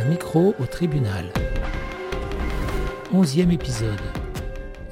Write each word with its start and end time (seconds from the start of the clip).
Un 0.00 0.04
micro 0.06 0.54
au 0.58 0.64
tribunal. 0.64 1.30
Onzième 3.12 3.50
épisode. 3.50 4.00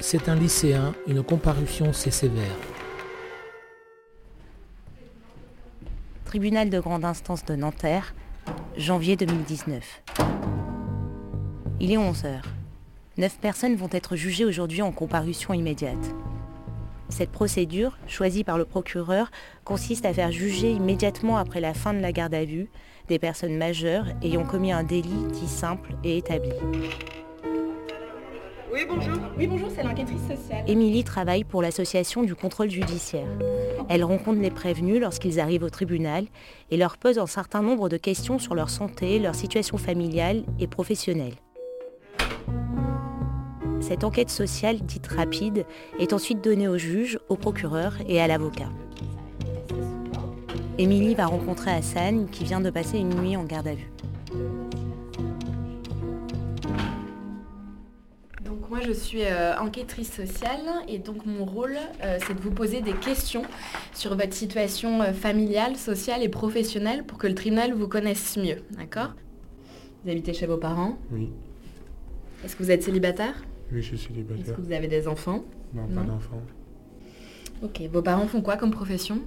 C'est 0.00 0.28
un 0.28 0.34
lycéen, 0.34 0.92
une 1.06 1.22
comparution, 1.22 1.94
c'est 1.94 2.10
sévère. 2.10 2.44
Tribunal 6.26 6.68
de 6.68 6.78
grande 6.78 7.06
instance 7.06 7.42
de 7.46 7.56
Nanterre, 7.56 8.14
janvier 8.76 9.16
2019. 9.16 10.02
Il 11.80 11.90
est 11.90 11.96
11h. 11.96 12.42
Neuf 13.16 13.38
personnes 13.38 13.76
vont 13.76 13.88
être 13.92 14.14
jugées 14.14 14.44
aujourd'hui 14.44 14.82
en 14.82 14.92
comparution 14.92 15.54
immédiate. 15.54 16.14
Cette 17.08 17.30
procédure, 17.30 17.98
choisie 18.06 18.44
par 18.44 18.58
le 18.58 18.64
procureur, 18.64 19.30
consiste 19.64 20.04
à 20.04 20.12
faire 20.12 20.30
juger 20.30 20.70
immédiatement 20.72 21.38
après 21.38 21.60
la 21.60 21.74
fin 21.74 21.94
de 21.94 22.00
la 22.00 22.12
garde 22.12 22.34
à 22.34 22.44
vue 22.44 22.68
des 23.08 23.18
personnes 23.18 23.56
majeures 23.56 24.06
ayant 24.22 24.44
commis 24.44 24.72
un 24.72 24.84
délit 24.84 25.26
dit 25.32 25.48
simple 25.48 25.94
et 26.04 26.18
établi. 26.18 26.52
Oui, 28.70 28.80
bonjour. 28.86 29.16
Oui, 29.38 29.46
bonjour, 29.46 29.70
c'est 29.74 29.82
l'enquêtrice 29.82 30.20
sociale. 30.20 30.62
Émilie 30.68 31.02
travaille 31.02 31.42
pour 31.42 31.62
l'association 31.62 32.22
du 32.22 32.34
contrôle 32.34 32.70
judiciaire. 32.70 33.26
Elle 33.88 34.04
rencontre 34.04 34.40
les 34.40 34.50
prévenus 34.50 35.00
lorsqu'ils 35.00 35.40
arrivent 35.40 35.62
au 35.62 35.70
tribunal 35.70 36.26
et 36.70 36.76
leur 36.76 36.98
pose 36.98 37.18
un 37.18 37.26
certain 37.26 37.62
nombre 37.62 37.88
de 37.88 37.96
questions 37.96 38.38
sur 38.38 38.54
leur 38.54 38.68
santé, 38.68 39.18
leur 39.18 39.34
situation 39.34 39.78
familiale 39.78 40.44
et 40.60 40.66
professionnelle. 40.66 41.34
Cette 43.88 44.04
enquête 44.04 44.28
sociale 44.28 44.80
dite 44.80 45.06
rapide 45.06 45.64
est 45.98 46.12
ensuite 46.12 46.44
donnée 46.44 46.68
au 46.68 46.76
juge, 46.76 47.18
au 47.30 47.36
procureur 47.36 47.94
et 48.06 48.20
à 48.20 48.26
l'avocat. 48.26 48.68
Émilie 50.76 51.14
va 51.14 51.24
rencontrer 51.24 51.70
Hassan 51.70 52.28
qui 52.28 52.44
vient 52.44 52.60
de 52.60 52.68
passer 52.68 52.98
une 52.98 53.14
nuit 53.14 53.34
en 53.34 53.44
garde 53.44 53.68
à 53.68 53.74
vue. 53.74 53.90
Donc 58.44 58.68
moi 58.68 58.80
je 58.86 58.92
suis 58.92 59.24
euh, 59.24 59.58
enquêtrice 59.58 60.12
sociale 60.12 60.66
et 60.86 60.98
donc 60.98 61.24
mon 61.24 61.46
rôle 61.46 61.78
euh, 62.04 62.18
c'est 62.26 62.34
de 62.34 62.40
vous 62.42 62.50
poser 62.50 62.82
des 62.82 62.92
questions 62.92 63.44
sur 63.94 64.14
votre 64.14 64.34
situation 64.34 65.00
euh, 65.00 65.14
familiale, 65.14 65.76
sociale 65.76 66.22
et 66.22 66.28
professionnelle 66.28 67.04
pour 67.04 67.16
que 67.16 67.26
le 67.26 67.34
tribunal 67.34 67.72
vous 67.72 67.88
connaisse 67.88 68.36
mieux, 68.36 68.58
d'accord? 68.72 69.14
Vous 70.04 70.10
habitez 70.10 70.34
chez 70.34 70.46
vos 70.46 70.58
parents? 70.58 70.98
Oui, 71.10 71.30
Est-ce 72.44 72.54
que 72.54 72.62
vous 72.62 72.70
êtes 72.70 72.82
célibataire? 72.82 73.32
Oui, 73.72 73.82
je 73.82 73.86
suis 73.86 73.96
Est-ce 73.96 74.06
célibataire. 74.08 74.56
que 74.56 74.60
vous 74.60 74.72
avez 74.72 74.88
des 74.88 75.08
enfants? 75.08 75.44
Non, 75.74 75.86
Non. 75.88 75.94
pas 76.02 76.06
d'enfant. 76.06 76.42
Ok, 77.62 77.82
vos 77.92 78.02
parents 78.02 78.26
font 78.26 78.40
quoi 78.40 78.56
comme 78.56 78.70
profession? 78.70 79.18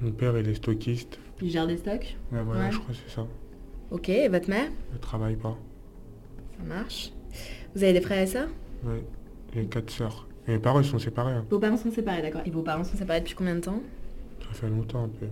Mon 0.00 0.10
père, 0.12 0.36
il 0.38 0.48
est 0.48 0.54
stockiste. 0.54 1.18
Ils 1.42 1.50
gèrent 1.50 1.66
des 1.66 1.76
stocks? 1.76 2.16
Ouais, 2.32 2.42
voilà, 2.42 2.64
Ouais. 2.66 2.72
je 2.72 2.78
crois 2.78 2.94
que 2.94 3.00
c'est 3.06 3.14
ça. 3.14 3.26
Ok, 3.90 4.08
et 4.08 4.28
votre 4.28 4.48
mère? 4.48 4.68
Je 4.92 4.98
travaille 4.98 5.36
pas. 5.36 5.56
Ça 6.58 6.64
marche. 6.64 7.12
Vous 7.74 7.82
avez 7.84 7.92
des 7.92 8.00
frères 8.00 8.22
et 8.22 8.26
sœurs? 8.26 8.48
Ouais. 8.84 9.02
J'ai 9.54 9.64
quatre 9.66 9.90
sœurs. 9.90 10.26
Et 10.46 10.52
mes 10.52 10.58
parents, 10.58 10.80
ils 10.80 10.86
sont 10.86 10.98
séparés. 10.98 11.32
hein. 11.34 11.44
Vos 11.50 11.58
parents 11.58 11.76
sont 11.76 11.90
séparés, 11.90 12.22
d'accord. 12.22 12.40
Et 12.46 12.50
vos 12.50 12.62
parents 12.62 12.84
sont 12.84 12.96
séparés 12.96 13.20
depuis 13.20 13.34
combien 13.34 13.54
de 13.54 13.60
temps? 13.60 13.80
Ça 14.40 14.54
fait 14.54 14.68
longtemps 14.68 15.04
un 15.04 15.08
peu. 15.08 15.26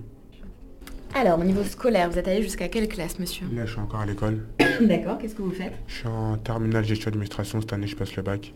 Alors, 1.14 1.38
au 1.40 1.44
niveau 1.44 1.62
scolaire, 1.64 2.10
vous 2.10 2.18
êtes 2.18 2.28
allé 2.28 2.42
jusqu'à 2.42 2.68
quelle 2.68 2.88
classe, 2.88 3.18
monsieur? 3.18 3.46
Là, 3.54 3.64
je 3.64 3.72
suis 3.72 3.80
encore 3.80 4.00
à 4.00 4.06
l'école. 4.06 4.44
D'accord, 4.88 5.18
qu'est-ce 5.18 5.34
que 5.34 5.42
vous 5.42 5.50
faites? 5.50 5.72
Je 5.86 5.94
suis 5.94 6.06
en 6.08 6.36
terminale 6.38 6.84
gestion 6.84 7.08
administration. 7.08 7.60
Cette 7.60 7.72
année, 7.72 7.86
je 7.86 7.96
passe 7.96 8.14
le 8.16 8.22
bac. 8.22 8.52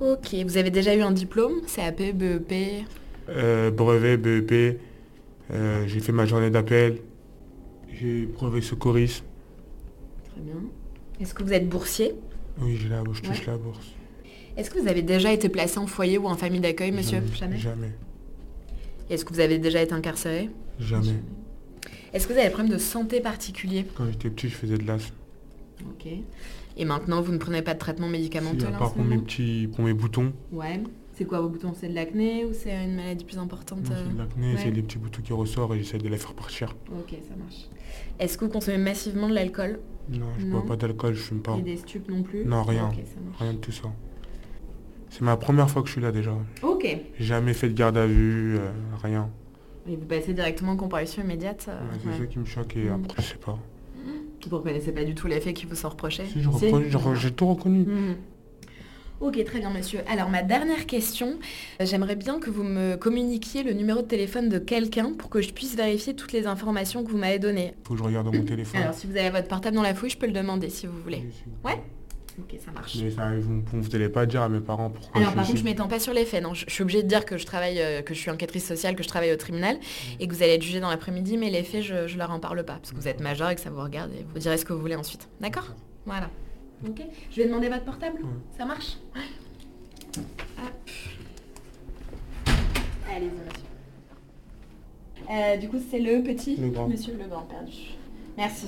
Ok, 0.00 0.34
vous 0.44 0.56
avez 0.56 0.70
déjà 0.70 0.94
eu 0.94 1.00
un 1.02 1.12
diplôme 1.12 1.60
CAP, 1.74 1.98
BEP 2.14 2.84
Euh, 3.28 3.70
brevet, 3.70 4.16
BEP. 4.16 4.80
euh, 5.52 5.84
j'ai 5.86 6.00
fait 6.00 6.12
ma 6.12 6.26
journée 6.26 6.50
d'appel. 6.50 6.98
J'ai 8.00 8.26
brevet 8.26 8.60
secouriste. 8.62 9.22
Très 10.32 10.40
bien. 10.40 10.54
Est-ce 11.20 11.34
que 11.34 11.42
vous 11.42 11.52
êtes 11.52 11.68
boursier? 11.68 12.14
Oui, 12.60 12.76
j'ai 12.76 12.88
la, 12.88 13.02
je 13.12 13.20
touche 13.20 13.38
Ouais. 13.40 13.46
la 13.46 13.56
bourse. 13.58 13.86
Est-ce 14.56 14.70
que 14.70 14.78
vous 14.80 14.88
avez 14.88 15.02
déjà 15.02 15.32
été 15.32 15.48
placé 15.48 15.78
en 15.78 15.86
foyer 15.86 16.18
ou 16.18 16.26
en 16.26 16.34
famille 16.34 16.60
d'accueil, 16.60 16.90
monsieur? 16.92 17.22
Jamais. 17.34 17.56
Jamais. 17.58 17.92
Est-ce 19.08 19.24
que 19.24 19.32
vous 19.32 19.40
avez 19.40 19.58
déjà 19.58 19.80
été 19.82 19.92
incarcéré? 19.94 20.50
Jamais. 20.80 21.14
Est-ce 22.12 22.26
que 22.26 22.32
vous 22.32 22.38
avez 22.38 22.48
des 22.48 22.52
problèmes 22.54 22.72
de 22.74 22.78
santé 22.78 23.20
particuliers? 23.20 23.86
Quand 23.94 24.06
j'étais 24.06 24.30
petit, 24.30 24.48
je 24.48 24.54
faisais 24.54 24.76
de 24.78 24.86
l'asthme. 24.86 25.14
Ok. 25.88 26.06
Et 26.76 26.84
maintenant, 26.84 27.20
vous 27.20 27.32
ne 27.32 27.38
prenez 27.38 27.62
pas 27.62 27.74
de 27.74 27.78
traitement 27.78 28.06
Si, 28.06 28.12
médicamenteux 28.12 28.66
à 28.66 28.70
là, 28.70 28.76
en 28.76 28.78
part 28.78 28.94
pour 28.94 29.04
mes 29.04 29.18
petits, 29.18 29.68
pour 29.74 29.84
mes 29.84 29.92
boutons. 29.94 30.32
Ouais. 30.52 30.80
C'est 31.14 31.26
quoi 31.26 31.40
vos 31.40 31.48
boutons? 31.50 31.74
C'est 31.78 31.88
de 31.88 31.94
l'acné 31.94 32.44
ou 32.46 32.52
c'est 32.54 32.84
une 32.84 32.96
maladie 32.96 33.24
plus 33.24 33.36
importante 33.38 33.80
euh 33.90 33.94
c'est 33.94 34.12
de 34.14 34.18
l'acné, 34.18 34.54
ouais. 34.54 34.60
c'est 34.62 34.70
des 34.70 34.80
petits 34.82 34.96
boutons 34.96 35.20
qui 35.20 35.32
ressortent 35.34 35.74
et 35.74 35.78
j'essaie 35.78 35.98
de 35.98 36.08
les 36.08 36.16
faire 36.16 36.32
partir. 36.32 36.74
Ok, 36.90 37.10
ça 37.28 37.36
marche. 37.36 37.66
Est-ce 38.18 38.38
que 38.38 38.46
vous 38.46 38.50
consommez 38.50 38.78
massivement 38.78 39.28
de 39.28 39.34
l'alcool? 39.34 39.78
Non, 40.08 40.26
je 40.38 40.46
Non. 40.46 40.60
bois 40.60 40.66
pas 40.66 40.76
d'alcool, 40.76 41.12
je 41.14 41.20
fume 41.20 41.40
pas. 41.42 41.56
et 41.58 41.62
des 41.62 41.76
stupes 41.76 42.08
non 42.10 42.22
plus? 42.22 42.44
Non, 42.46 42.62
rien. 42.62 42.90
Rien 43.38 43.52
de 43.52 43.58
tout 43.58 43.72
ça. 43.72 43.90
C'est 45.10 45.20
ma 45.20 45.36
première 45.36 45.68
fois 45.68 45.82
que 45.82 45.88
je 45.88 45.92
suis 45.92 46.00
là 46.00 46.10
déjà. 46.12 46.32
Ok. 46.62 46.86
Jamais 47.20 47.52
fait 47.52 47.68
de 47.68 47.74
garde 47.74 47.98
à 47.98 48.06
vue, 48.06 48.56
euh, 48.56 48.70
rien. 49.02 49.28
Et 49.88 49.96
vous 49.96 50.06
passez 50.06 50.32
directement 50.32 50.72
en 50.72 50.76
comparution 50.76 51.22
immédiate 51.22 51.66
euh, 51.68 51.72
Ouais, 51.80 51.98
c'est 52.02 52.08
ouais. 52.10 52.18
ça 52.18 52.26
qui 52.26 52.38
me 52.38 52.44
choque 52.44 52.76
et 52.76 52.84
Mm. 52.90 53.02
après 53.04 53.22
je 53.22 53.28
sais 53.28 53.34
pas. 53.36 53.58
Vous 54.48 54.56
reconnaissez 54.56 54.90
pas 54.92 55.04
du 55.04 55.14
tout 55.14 55.28
les 55.28 55.40
faits 55.40 55.54
qui 55.54 55.66
vous 55.66 55.76
sont 55.76 55.88
reprochés 55.88 56.24
Si, 56.26 56.40
j'ai 56.42 57.30
tout 57.30 57.46
reconnu. 57.46 57.84
Mhm. 57.84 58.16
Ok, 59.20 59.44
très 59.44 59.60
bien, 59.60 59.70
monsieur. 59.70 60.00
Alors, 60.08 60.28
ma 60.30 60.42
dernière 60.42 60.84
question, 60.84 61.38
euh, 61.80 61.86
j'aimerais 61.86 62.16
bien 62.16 62.40
que 62.40 62.50
vous 62.50 62.64
me 62.64 62.96
communiquiez 62.96 63.62
le 63.62 63.72
numéro 63.72 64.02
de 64.02 64.06
téléphone 64.08 64.48
de 64.48 64.58
quelqu'un 64.58 65.12
pour 65.16 65.30
que 65.30 65.40
je 65.40 65.52
puisse 65.52 65.76
vérifier 65.76 66.14
toutes 66.16 66.32
les 66.32 66.48
informations 66.48 67.04
que 67.04 67.10
vous 67.12 67.18
m'avez 67.18 67.38
données. 67.38 67.74
Faut 67.84 67.94
que 67.94 68.00
je 68.00 68.04
regarde 68.04 68.34
mon 68.34 68.44
téléphone. 68.44 68.80
Alors, 68.82 68.94
si 68.94 69.06
vous 69.06 69.16
avez 69.16 69.30
votre 69.30 69.46
portable 69.46 69.76
dans 69.76 69.82
la 69.82 69.94
fouille, 69.94 70.10
je 70.10 70.18
peux 70.18 70.26
le 70.26 70.32
demander 70.32 70.70
si 70.70 70.88
vous 70.88 70.98
voulez. 71.00 71.22
Oui. 71.24 71.52
Ouais? 71.64 71.80
Ok, 72.38 72.58
ça 72.64 72.70
marche. 72.72 72.96
Mais 73.02 73.10
ça, 73.10 73.30
vous, 73.38 73.62
vous 73.72 73.88
n'allez 73.88 74.08
pas 74.08 74.24
dire 74.26 74.42
à 74.42 74.48
mes 74.48 74.60
parents 74.60 74.88
pourquoi 74.90 75.20
Alors 75.20 75.30
je 75.32 75.36
par 75.36 75.44
contre, 75.44 75.56
je 75.56 75.62
ici. 75.62 75.70
m'étends 75.70 75.88
pas 75.88 76.00
sur 76.00 76.14
les 76.14 76.24
faits. 76.24 76.42
Non, 76.42 76.54
je, 76.54 76.64
je 76.66 76.72
suis 76.72 76.82
obligée 76.82 77.02
de 77.02 77.08
dire 77.08 77.26
que 77.26 77.36
je 77.36 77.44
travaille, 77.44 77.78
euh, 77.80 78.00
que 78.02 78.14
je 78.14 78.18
suis 78.20 78.30
enquêtrice 78.30 78.64
sociale, 78.66 78.96
que 78.96 79.02
je 79.02 79.08
travaille 79.08 79.32
au 79.32 79.36
tribunal 79.36 79.78
et 80.18 80.26
que 80.26 80.34
vous 80.34 80.42
allez 80.42 80.54
être 80.54 80.62
jugé 80.62 80.80
dans 80.80 80.88
l'après-midi, 80.90 81.36
mais 81.36 81.50
les 81.50 81.62
faits, 81.62 81.82
je, 81.82 82.06
je 82.06 82.16
leur 82.18 82.30
en 82.30 82.40
parle 82.40 82.64
pas 82.64 82.74
parce 82.74 82.90
que 82.92 82.96
vous 82.96 83.08
êtes 83.08 83.20
majeur 83.20 83.50
et 83.50 83.54
que 83.54 83.60
ça 83.60 83.70
vous 83.70 83.82
regarde 83.82 84.10
et 84.12 84.24
vous 84.32 84.38
direz 84.38 84.56
ce 84.56 84.64
que 84.64 84.72
vous 84.72 84.80
voulez 84.80 84.96
ensuite. 84.96 85.28
D'accord 85.40 85.74
Voilà. 86.06 86.30
Ok. 86.88 87.02
Je 87.30 87.36
vais 87.42 87.46
demander 87.48 87.68
votre 87.68 87.84
portable. 87.84 88.16
Ouais. 88.22 88.28
Ça 88.56 88.64
marche 88.64 88.96
Ouais. 89.14 90.22
Hop. 90.58 90.90
Allez-y, 93.14 93.26
monsieur. 93.28 93.62
Euh, 95.30 95.56
du 95.58 95.68
coup, 95.68 95.78
c'est 95.90 96.00
le 96.00 96.22
petit 96.22 96.56
Le 96.56 96.68
grand. 96.70 96.88
Monsieur 96.88 97.12
le 97.16 97.28
grand 97.28 97.42
perdu. 97.42 97.72
Merci. 98.36 98.66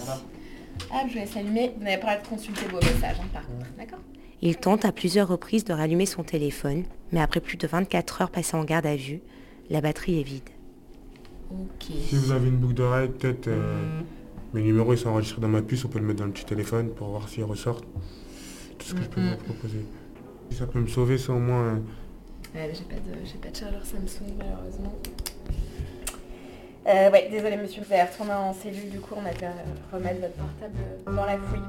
Hop, 0.90 1.08
je 1.08 1.14
vais 1.14 1.20
laisse 1.20 1.36
allumer. 1.36 1.72
Vous 1.76 1.84
n'avez 1.84 2.00
pas 2.00 2.14
le 2.16 2.20
droit 2.20 2.24
de 2.24 2.28
consulter 2.28 2.66
vos 2.66 2.76
messages, 2.78 3.16
hein, 3.20 3.28
par 3.32 3.46
contre. 3.46 3.66
D'accord 3.78 3.98
Il 4.42 4.56
tente 4.56 4.84
à 4.84 4.92
plusieurs 4.92 5.28
reprises 5.28 5.64
de 5.64 5.72
rallumer 5.72 6.06
son 6.06 6.22
téléphone, 6.22 6.84
mais 7.12 7.20
après 7.20 7.40
plus 7.40 7.56
de 7.56 7.66
24 7.66 8.22
heures 8.22 8.30
passées 8.30 8.56
en 8.56 8.64
garde 8.64 8.86
à 8.86 8.96
vue, 8.96 9.20
la 9.70 9.80
batterie 9.80 10.20
est 10.20 10.24
vide. 10.24 10.48
Ok. 11.50 11.84
Si 12.08 12.16
vous 12.16 12.32
avez 12.32 12.48
une 12.48 12.56
boucle 12.56 12.74
d'oreille, 12.74 13.08
peut-être 13.08 13.48
euh, 13.48 14.00
mes 14.54 14.62
numéros 14.62 14.92
ils 14.94 14.98
sont 14.98 15.10
enregistrés 15.10 15.40
dans 15.40 15.48
ma 15.48 15.62
puce, 15.62 15.84
on 15.84 15.88
peut 15.88 15.98
le 15.98 16.04
mettre 16.06 16.18
dans 16.20 16.26
le 16.26 16.32
petit 16.32 16.44
téléphone 16.44 16.90
pour 16.90 17.08
voir 17.08 17.28
s'ils 17.28 17.44
ressortent. 17.44 17.86
Tout 18.78 18.86
ce 18.86 18.94
que 18.94 19.02
je 19.02 19.08
peux 19.08 19.20
Mhm. 19.20 19.30
vous 19.30 19.44
proposer. 19.52 19.84
Si 20.50 20.56
ça 20.58 20.66
peut 20.66 20.80
me 20.80 20.86
sauver, 20.88 21.16
ça 21.18 21.32
au 21.32 21.38
moins. 21.38 21.62
euh, 21.64 21.78
Ouais, 22.54 22.70
j'ai 22.72 22.84
pas 22.84 22.94
de, 23.00 23.16
j'ai 23.24 23.38
pas 23.38 23.48
de 23.50 23.56
chargeur 23.56 23.84
Samsung 23.84 24.32
malheureusement. 24.38 24.94
Euh, 26.86 27.10
ouais, 27.10 27.28
désolé 27.30 27.56
monsieur, 27.56 27.82
vous 27.82 27.94
allez 27.94 28.02
retourner 28.02 28.34
en 28.34 28.52
cellule, 28.52 28.90
du 28.90 29.00
coup 29.00 29.14
on 29.16 29.24
a 29.24 29.32
dû 29.32 29.44
euh, 29.44 29.48
remettre 29.90 30.20
votre 30.20 30.34
portable 30.34 30.74
dans 31.06 31.24
la 31.24 31.38
fouille. 31.38 31.60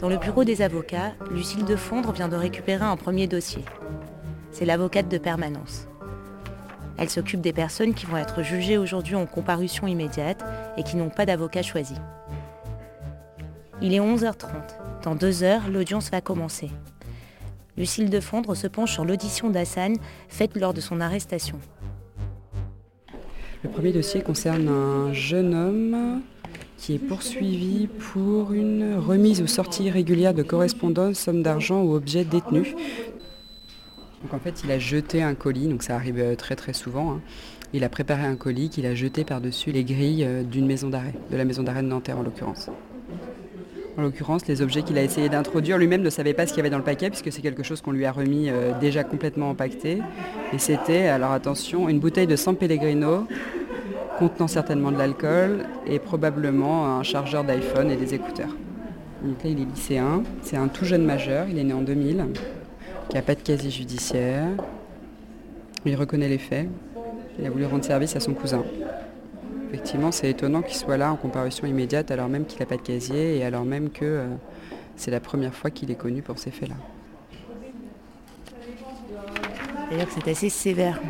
Dans 0.00 0.10
le 0.10 0.18
bureau 0.18 0.44
des 0.44 0.60
avocats, 0.60 1.12
Lucille 1.30 1.64
Defondre 1.64 2.12
vient 2.12 2.28
de 2.28 2.36
récupérer 2.36 2.84
un 2.84 2.98
premier 2.98 3.26
dossier. 3.26 3.64
C'est 4.50 4.66
l'avocate 4.66 5.08
de 5.08 5.16
permanence. 5.16 5.88
Elle 6.98 7.08
s'occupe 7.08 7.40
des 7.40 7.54
personnes 7.54 7.94
qui 7.94 8.04
vont 8.04 8.18
être 8.18 8.42
jugées 8.42 8.76
aujourd'hui 8.76 9.14
en 9.14 9.24
comparution 9.24 9.86
immédiate 9.86 10.44
et 10.76 10.82
qui 10.82 10.96
n'ont 10.96 11.08
pas 11.08 11.24
d'avocat 11.24 11.62
choisi. 11.62 11.94
Il 13.80 13.94
est 13.94 13.98
11h30. 13.98 14.83
Dans 15.04 15.14
deux 15.14 15.42
heures, 15.42 15.68
l'audience 15.70 16.10
va 16.10 16.22
commencer. 16.22 16.70
Lucille 17.76 18.08
Defondre 18.08 18.56
se 18.56 18.66
penche 18.66 18.94
sur 18.94 19.04
l'audition 19.04 19.50
d'Hassan 19.50 19.96
faite 20.30 20.56
lors 20.56 20.72
de 20.72 20.80
son 20.80 20.98
arrestation. 20.98 21.58
Le 23.62 23.68
premier 23.68 23.92
dossier 23.92 24.22
concerne 24.22 24.66
un 24.66 25.12
jeune 25.12 25.54
homme 25.54 26.22
qui 26.78 26.94
est 26.94 26.98
poursuivi 26.98 27.86
pour 27.86 28.54
une 28.54 28.96
remise 28.96 29.42
ou 29.42 29.46
sortie 29.46 29.84
irrégulière 29.84 30.32
de 30.32 30.42
correspondance, 30.42 31.18
somme 31.18 31.42
d'argent 31.42 31.82
ou 31.82 31.94
objet 31.94 32.24
détenu. 32.24 32.74
Donc 34.22 34.32
en 34.32 34.38
fait, 34.38 34.62
il 34.64 34.70
a 34.70 34.78
jeté 34.78 35.22
un 35.22 35.34
colis, 35.34 35.68
donc 35.68 35.82
ça 35.82 35.96
arrive 35.96 36.18
euh, 36.18 36.34
très 36.34 36.56
très 36.56 36.72
souvent. 36.72 37.12
hein. 37.12 37.20
Il 37.74 37.84
a 37.84 37.90
préparé 37.90 38.22
un 38.22 38.36
colis 38.36 38.70
qu'il 38.70 38.86
a 38.86 38.94
jeté 38.94 39.24
par-dessus 39.24 39.70
les 39.70 39.84
grilles 39.84 40.24
euh, 40.24 40.42
d'une 40.42 40.64
maison 40.64 40.88
d'arrêt, 40.88 41.12
de 41.30 41.36
la 41.36 41.44
maison 41.44 41.62
d'arrêt 41.62 41.82
de 41.82 41.88
Nanterre 41.88 42.18
en 42.18 42.22
l'occurrence. 42.22 42.70
En 43.96 44.02
l'occurrence, 44.02 44.46
les 44.48 44.60
objets 44.60 44.82
qu'il 44.82 44.98
a 44.98 45.02
essayé 45.02 45.28
d'introduire, 45.28 45.78
lui-même 45.78 46.02
ne 46.02 46.10
savait 46.10 46.34
pas 46.34 46.46
ce 46.46 46.52
qu'il 46.52 46.58
y 46.58 46.60
avait 46.60 46.70
dans 46.70 46.78
le 46.78 46.84
paquet, 46.84 47.10
puisque 47.10 47.30
c'est 47.32 47.42
quelque 47.42 47.62
chose 47.62 47.80
qu'on 47.80 47.92
lui 47.92 48.04
a 48.06 48.10
remis 48.10 48.50
euh, 48.50 48.72
déjà 48.80 49.04
complètement 49.04 49.50
empaqueté. 49.50 49.98
Et 50.52 50.58
c'était, 50.58 51.06
alors 51.06 51.30
attention, 51.30 51.88
une 51.88 52.00
bouteille 52.00 52.26
de 52.26 52.34
San 52.34 52.56
Pellegrino, 52.56 53.28
contenant 54.18 54.48
certainement 54.48 54.90
de 54.90 54.98
l'alcool, 54.98 55.66
et 55.86 56.00
probablement 56.00 56.98
un 56.98 57.04
chargeur 57.04 57.44
d'iPhone 57.44 57.90
et 57.90 57.96
des 57.96 58.14
écouteurs. 58.14 58.56
Donc 59.22 59.42
là, 59.44 59.50
il 59.50 59.60
est 59.60 59.64
lycéen, 59.64 60.24
c'est 60.42 60.56
un 60.56 60.68
tout 60.68 60.84
jeune 60.84 61.04
majeur, 61.04 61.46
il 61.48 61.58
est 61.58 61.64
né 61.64 61.72
en 61.72 61.82
2000, 61.82 62.26
qui 63.08 63.16
n'a 63.16 63.22
pas 63.22 63.36
de 63.36 63.40
casier 63.42 63.70
judiciaire. 63.70 64.48
Il 65.86 65.94
reconnaît 65.94 66.28
les 66.28 66.38
faits, 66.38 66.68
il 67.38 67.46
a 67.46 67.50
voulu 67.50 67.64
rendre 67.66 67.84
service 67.84 68.16
à 68.16 68.20
son 68.20 68.34
cousin. 68.34 68.64
Effectivement, 69.74 70.12
c'est 70.12 70.30
étonnant 70.30 70.62
qu'il 70.62 70.76
soit 70.76 70.96
là 70.96 71.12
en 71.12 71.16
comparution 71.16 71.66
immédiate 71.66 72.12
alors 72.12 72.28
même 72.28 72.46
qu'il 72.46 72.60
n'a 72.60 72.66
pas 72.66 72.76
de 72.76 72.82
casier 72.82 73.38
et 73.38 73.44
alors 73.44 73.64
même 73.64 73.90
que 73.90 74.04
euh, 74.04 74.26
c'est 74.94 75.10
la 75.10 75.18
première 75.18 75.52
fois 75.52 75.70
qu'il 75.70 75.90
est 75.90 75.96
connu 75.96 76.22
pour 76.22 76.38
ces 76.38 76.52
faits-là. 76.52 76.76
Que 79.90 79.96
c'est 80.10 80.30
assez 80.30 80.48
sévère, 80.48 81.00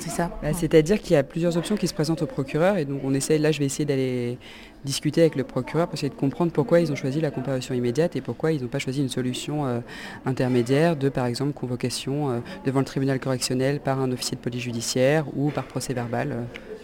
c'est 0.00 0.10
ça? 0.10 0.36
Bah, 0.42 0.52
C'est-à-dire 0.52 1.00
qu'il 1.00 1.12
y 1.12 1.16
a 1.16 1.22
plusieurs 1.22 1.56
options 1.56 1.76
qui 1.76 1.86
se 1.86 1.94
présentent 1.94 2.22
au 2.22 2.26
procureur 2.26 2.76
et 2.76 2.84
donc 2.84 3.02
on 3.04 3.14
essaie, 3.14 3.38
là 3.38 3.52
je 3.52 3.60
vais 3.60 3.66
essayer 3.66 3.84
d'aller 3.84 4.36
discuter 4.84 5.20
avec 5.20 5.36
le 5.36 5.44
procureur 5.44 5.86
pour 5.86 5.94
essayer 5.94 6.10
de 6.10 6.14
comprendre 6.14 6.50
pourquoi 6.50 6.80
ils 6.80 6.90
ont 6.90 6.96
choisi 6.96 7.20
la 7.20 7.30
comparution 7.30 7.72
immédiate 7.72 8.16
et 8.16 8.20
pourquoi 8.20 8.50
ils 8.50 8.60
n'ont 8.62 8.68
pas 8.68 8.80
choisi 8.80 9.00
une 9.00 9.08
solution 9.08 9.66
euh, 9.66 9.78
intermédiaire 10.26 10.96
de 10.96 11.08
par 11.08 11.26
exemple 11.26 11.52
convocation 11.52 12.30
euh, 12.30 12.38
devant 12.64 12.80
le 12.80 12.84
tribunal 12.84 13.20
correctionnel 13.20 13.78
par 13.78 14.00
un 14.00 14.10
officier 14.10 14.36
de 14.36 14.42
police 14.42 14.62
judiciaire 14.62 15.24
ou 15.36 15.50
par 15.50 15.64
procès 15.64 15.94
verbal. 15.94 16.32
euh. 16.32 16.77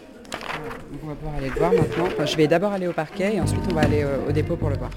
Donc 0.93 1.01
on 1.05 1.07
va 1.09 1.15
pouvoir 1.15 1.37
aller 1.37 1.49
le 1.49 1.55
voir 1.55 1.73
maintenant. 1.73 2.25
Je 2.25 2.37
vais 2.37 2.47
d'abord 2.47 2.73
aller 2.73 2.89
au 2.89 2.93
parquet 2.93 3.37
et 3.37 3.41
ensuite 3.41 3.61
on 3.71 3.75
va 3.75 3.83
aller 3.83 4.03
euh, 4.03 4.29
au 4.29 4.33
dépôt 4.33 4.57
pour 4.57 4.71
le 4.71 4.77
voir. 4.77 4.91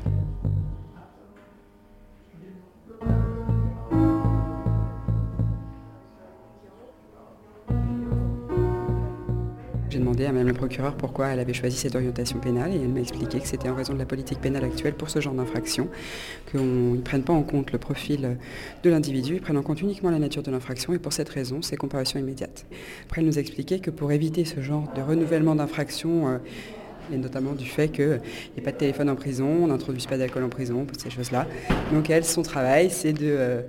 J'ai 9.97 10.03
demandé 10.03 10.25
à 10.27 10.31
Mme 10.31 10.49
le 10.49 10.53
procureur 10.53 10.93
pourquoi 10.93 11.29
elle 11.29 11.39
avait 11.39 11.55
choisi 11.55 11.75
cette 11.75 11.95
orientation 11.95 12.37
pénale 12.37 12.71
et 12.71 12.75
elle 12.75 12.89
m'a 12.89 12.99
expliqué 12.99 13.39
que 13.39 13.47
c'était 13.47 13.67
en 13.67 13.73
raison 13.73 13.93
de 13.93 13.97
la 13.97 14.05
politique 14.05 14.39
pénale 14.39 14.63
actuelle 14.63 14.93
pour 14.93 15.09
ce 15.09 15.19
genre 15.19 15.33
d'infraction, 15.33 15.89
qu'ils 16.51 16.59
ne 16.61 17.01
prennent 17.01 17.23
pas 17.23 17.33
en 17.33 17.41
compte 17.41 17.71
le 17.71 17.79
profil 17.79 18.37
de 18.83 18.89
l'individu, 18.91 19.37
ils 19.37 19.41
prennent 19.41 19.57
en 19.57 19.63
compte 19.63 19.81
uniquement 19.81 20.11
la 20.11 20.19
nature 20.19 20.43
de 20.43 20.51
l'infraction 20.51 20.93
et 20.93 20.99
pour 20.99 21.13
cette 21.13 21.29
raison, 21.29 21.63
c'est 21.63 21.77
comparution 21.77 22.19
immédiate. 22.19 22.67
Après, 23.05 23.21
elle 23.21 23.27
nous 23.27 23.39
a 23.39 23.41
expliqué 23.41 23.79
que 23.79 23.89
pour 23.89 24.11
éviter 24.11 24.45
ce 24.45 24.61
genre 24.61 24.87
de 24.95 25.01
renouvellement 25.01 25.55
d'infraction, 25.55 26.27
euh, 26.27 26.37
et 27.11 27.17
notamment 27.17 27.53
du 27.53 27.65
fait 27.65 27.87
qu'il 27.87 28.05
n'y 28.05 28.59
ait 28.59 28.63
pas 28.63 28.73
de 28.73 28.77
téléphone 28.77 29.09
en 29.09 29.15
prison, 29.15 29.47
on 29.63 29.65
n'introduise 29.65 30.05
pas 30.05 30.19
d'alcool 30.19 30.43
en 30.43 30.49
prison, 30.49 30.85
pour 30.85 31.01
ces 31.01 31.09
choses-là. 31.09 31.47
Donc 31.91 32.11
elle, 32.11 32.23
son 32.23 32.43
travail, 32.43 32.91
c'est 32.91 33.13
de, 33.13 33.25
euh, 33.25 33.61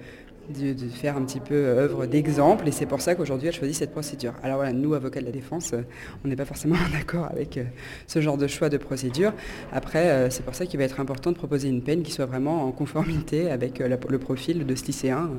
de, 0.49 0.73
de 0.73 0.89
faire 0.89 1.17
un 1.17 1.23
petit 1.25 1.41
peu 1.41 1.55
œuvre 1.55 2.06
d'exemple 2.06 2.67
et 2.69 2.73
c'est 2.73 2.87
pour 2.87 3.00
ça 3.00 3.15
qu'aujourd'hui 3.15 3.49
elle 3.49 3.55
choisit 3.55 3.77
cette 3.77 3.91
procédure. 3.93 4.33
Alors 4.43 4.56
voilà, 4.56 4.73
nous, 4.73 4.95
avocats 4.95 5.21
de 5.21 5.27
la 5.27 5.31
défense, 5.33 5.73
euh, 5.75 5.83
on 6.25 6.29
n'est 6.29 6.37
pas 6.37 6.45
forcément 6.45 6.77
d'accord 6.93 7.27
avec 7.31 7.56
euh, 7.59 7.65
ce 8.06 8.21
genre 8.21 8.37
de 8.39 8.47
choix 8.47 8.69
de 8.69 8.77
procédure. 8.79 9.33
Après, 9.73 10.09
euh, 10.11 10.31
c'est 10.31 10.43
pour 10.45 10.55
ça 10.55 10.67
qu'il 10.67 10.79
va 10.79 10.85
être 10.85 11.00
important 11.00 11.33
de 11.33 11.37
proposer 11.37 11.69
une 11.69 11.83
peine 11.83 12.03
qui 12.03 12.12
soit 12.12 12.27
vraiment 12.27 12.65
en 12.65 12.73
conformité 12.73 13.50
avec 13.50 13.79
la- 13.79 13.99
le 14.09 14.19
profil 14.19 14.65
de 14.67 14.75
ce 14.75 14.85
lycéen 14.87 15.31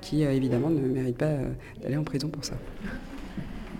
qui, 0.00 0.22
évidemment, 0.22 0.70
ne 0.70 0.80
mérite 0.80 1.16
pas 1.18 1.30
d'aller 1.82 1.96
en 1.96 2.04
prison 2.04 2.28
pour 2.28 2.44
ça. 2.44 2.54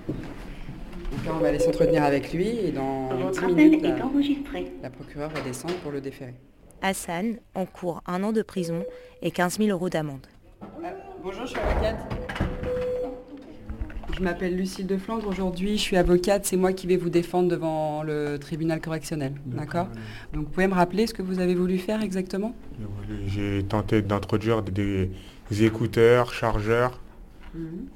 Donc 0.08 1.24
là, 1.26 1.32
on 1.34 1.38
va 1.40 1.48
aller 1.48 1.58
s'entretenir 1.58 2.02
avec 2.04 2.32
lui 2.32 2.46
et 2.48 2.72
dans 2.72 3.08
Votre 3.08 3.30
10 3.32 3.38
appel 3.38 3.54
minutes, 3.54 3.84
est 3.84 3.96
la, 3.98 4.06
enregistré. 4.06 4.72
la 4.82 4.90
procureure 4.90 5.30
va 5.30 5.40
descendre 5.40 5.74
pour 5.82 5.90
le 5.92 6.00
déférer. 6.00 6.34
Hassan 6.82 7.36
encourt 7.54 8.02
un 8.06 8.22
an 8.22 8.32
de 8.32 8.42
prison 8.42 8.84
et 9.22 9.30
15 9.30 9.58
000 9.58 9.70
euros 9.70 9.88
d'amende. 9.88 10.26
Bonjour, 11.22 11.42
je 11.42 11.50
suis 11.50 11.58
avocate. 11.58 11.96
Je 14.16 14.22
m'appelle 14.22 14.56
Lucille 14.56 14.86
de 14.86 14.96
Flandre. 14.96 15.26
Aujourd'hui, 15.28 15.76
je 15.76 15.82
suis 15.82 15.96
avocate. 15.96 16.46
C'est 16.46 16.56
moi 16.56 16.72
qui 16.72 16.86
vais 16.86 16.96
vous 16.96 17.10
défendre 17.10 17.50
devant 17.50 18.02
le 18.02 18.38
tribunal 18.38 18.80
correctionnel. 18.80 19.34
D'accord 19.44 19.88
Donc, 20.32 20.44
vous 20.44 20.50
pouvez 20.50 20.66
me 20.66 20.74
rappeler 20.74 21.06
ce 21.06 21.12
que 21.12 21.22
vous 21.22 21.38
avez 21.38 21.54
voulu 21.54 21.78
faire 21.78 22.02
exactement? 22.02 22.54
J'ai 23.26 23.62
tenté 23.64 24.00
d'introduire 24.00 24.62
des, 24.62 25.10
écouteurs, 25.50 26.32
chargeurs 26.32 27.00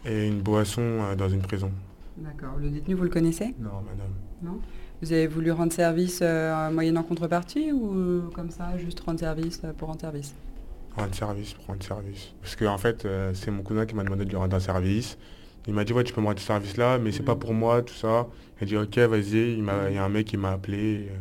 et 0.04 0.26
une 0.26 0.40
boisson 0.40 0.82
euh, 0.82 1.14
dans 1.14 1.28
une 1.28 1.42
prison. 1.42 1.70
D'accord. 2.16 2.56
Le 2.58 2.70
détenu, 2.70 2.94
vous 2.94 3.02
le 3.04 3.10
connaissez? 3.10 3.54
Non, 3.58 3.82
madame. 3.86 4.12
Non? 4.42 4.58
Vous 5.02 5.12
avez 5.12 5.26
voulu 5.26 5.50
rendre 5.50 5.72
service 5.72 6.20
euh, 6.22 6.70
moyennant 6.70 7.02
contrepartie 7.02 7.72
ou 7.72 7.94
euh, 7.94 8.22
comme 8.34 8.50
ça, 8.50 8.76
juste 8.76 9.00
rendre 9.00 9.18
service 9.20 9.60
euh, 9.64 9.72
pour 9.72 9.88
rendre 9.88 10.00
service? 10.00 10.34
Rendre 10.96 11.14
service, 11.14 11.54
rendre 11.66 11.82
service. 11.82 12.32
Parce 12.42 12.56
que 12.56 12.64
en 12.64 12.78
fait, 12.78 13.04
euh, 13.04 13.32
c'est 13.34 13.50
mon 13.50 13.62
cousin 13.62 13.86
qui 13.86 13.94
m'a 13.94 14.02
demandé 14.04 14.24
de 14.24 14.30
lui 14.30 14.36
rendre 14.36 14.56
un 14.56 14.60
service. 14.60 15.16
Il 15.66 15.74
m'a 15.74 15.84
dit 15.84 15.92
ouais 15.92 16.04
tu 16.04 16.12
peux 16.12 16.20
me 16.20 16.26
rendre 16.26 16.38
ce 16.40 16.46
service 16.46 16.76
là, 16.76 16.98
mais 16.98 17.12
c'est 17.12 17.22
pas 17.22 17.36
pour 17.36 17.54
moi, 17.54 17.82
tout 17.82 17.94
ça. 17.94 18.26
Il 18.60 18.64
a 18.64 18.66
dit 18.66 18.76
ok 18.76 18.98
vas-y, 18.98 19.52
il 19.54 19.62
m'a- 19.62 19.90
y 19.90 19.98
a 19.98 20.04
un 20.04 20.08
mec 20.08 20.26
qui 20.26 20.36
m'a 20.36 20.52
appelé. 20.52 21.08
euh, 21.10 21.16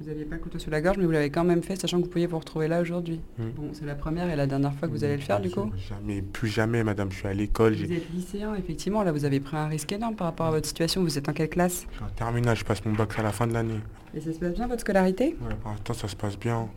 Vous 0.00 0.06
n'aviez 0.08 0.24
pas 0.24 0.34
le 0.34 0.40
couteau 0.42 0.58
sous 0.58 0.70
la 0.70 0.80
gorge, 0.80 0.98
mais 0.98 1.04
vous 1.04 1.12
l'avez 1.12 1.30
quand 1.30 1.44
même 1.44 1.62
fait, 1.62 1.76
sachant 1.80 1.98
que 1.98 2.04
vous 2.04 2.10
pouviez 2.10 2.26
vous 2.26 2.38
retrouver 2.38 2.66
là 2.68 2.80
aujourd'hui. 2.80 3.20
Hmm. 3.38 3.50
Bon, 3.56 3.70
c'est 3.72 3.86
la 3.86 3.94
première 3.94 4.28
et 4.28 4.34
la 4.36 4.46
dernière 4.46 4.74
fois 4.74 4.88
que 4.88 4.92
vous 4.92 5.04
allez 5.04 5.14
le 5.16 5.22
faire, 5.22 5.40
du 5.40 5.50
coup 5.50 5.70
Jamais, 5.88 6.20
plus 6.20 6.48
jamais, 6.48 6.82
madame. 6.82 7.10
Je 7.12 7.16
suis 7.18 7.28
à 7.28 7.32
l'école, 7.32 7.74
j'ai- 7.74 7.86
Vous 7.86 7.92
êtes 7.92 8.10
lycéen, 8.12 8.54
effectivement, 8.56 9.04
là 9.04 9.12
vous 9.12 9.24
avez 9.24 9.38
pris 9.40 9.56
un 9.56 9.68
risque 9.68 9.92
énorme 9.92 10.16
par 10.16 10.26
rapport 10.26 10.46
à 10.46 10.50
votre 10.50 10.66
situation. 10.66 11.02
Vous 11.02 11.16
êtes 11.16 11.28
en 11.28 11.32
quelle 11.32 11.48
classe? 11.48 11.86
Je 11.92 11.96
suis 11.96 12.04
en 12.04 12.08
terminale, 12.08 12.56
je 12.56 12.64
passe 12.64 12.84
mon 12.84 12.92
bac 12.92 13.16
à 13.18 13.22
la 13.22 13.30
fin 13.32 13.46
de 13.46 13.52
l'année. 13.54 13.80
Et 14.12 14.20
ça 14.20 14.32
se 14.32 14.38
passe 14.38 14.54
bien 14.54 14.66
votre 14.66 14.80
scolarité? 14.80 15.36
Ouais, 15.40 15.54
pour 15.62 15.70
l'instant, 15.70 15.94
ça 15.94 16.08
se 16.08 16.16
passe 16.16 16.36
bien. 16.38 16.68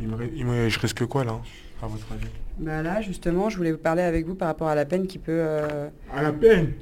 Il 0.00 0.08
me, 0.08 0.16
il 0.34 0.46
me- 0.46 0.68
je 0.68 0.78
risque 0.78 1.04
quoi 1.06 1.24
là? 1.24 1.40
À 1.82 1.86
votre 1.86 2.12
avis 2.12 2.26
Bah 2.58 2.82
là, 2.82 3.00
justement, 3.00 3.48
je 3.48 3.56
voulais 3.56 3.72
vous 3.72 3.78
parler 3.78 4.02
avec 4.02 4.26
vous 4.26 4.34
par 4.34 4.48
rapport 4.48 4.68
à 4.68 4.74
la 4.74 4.84
peine 4.84 5.06
qui 5.06 5.18
peut... 5.18 5.32
euh, 5.32 5.88
À 6.14 6.22
la 6.22 6.32
peine 6.32 6.72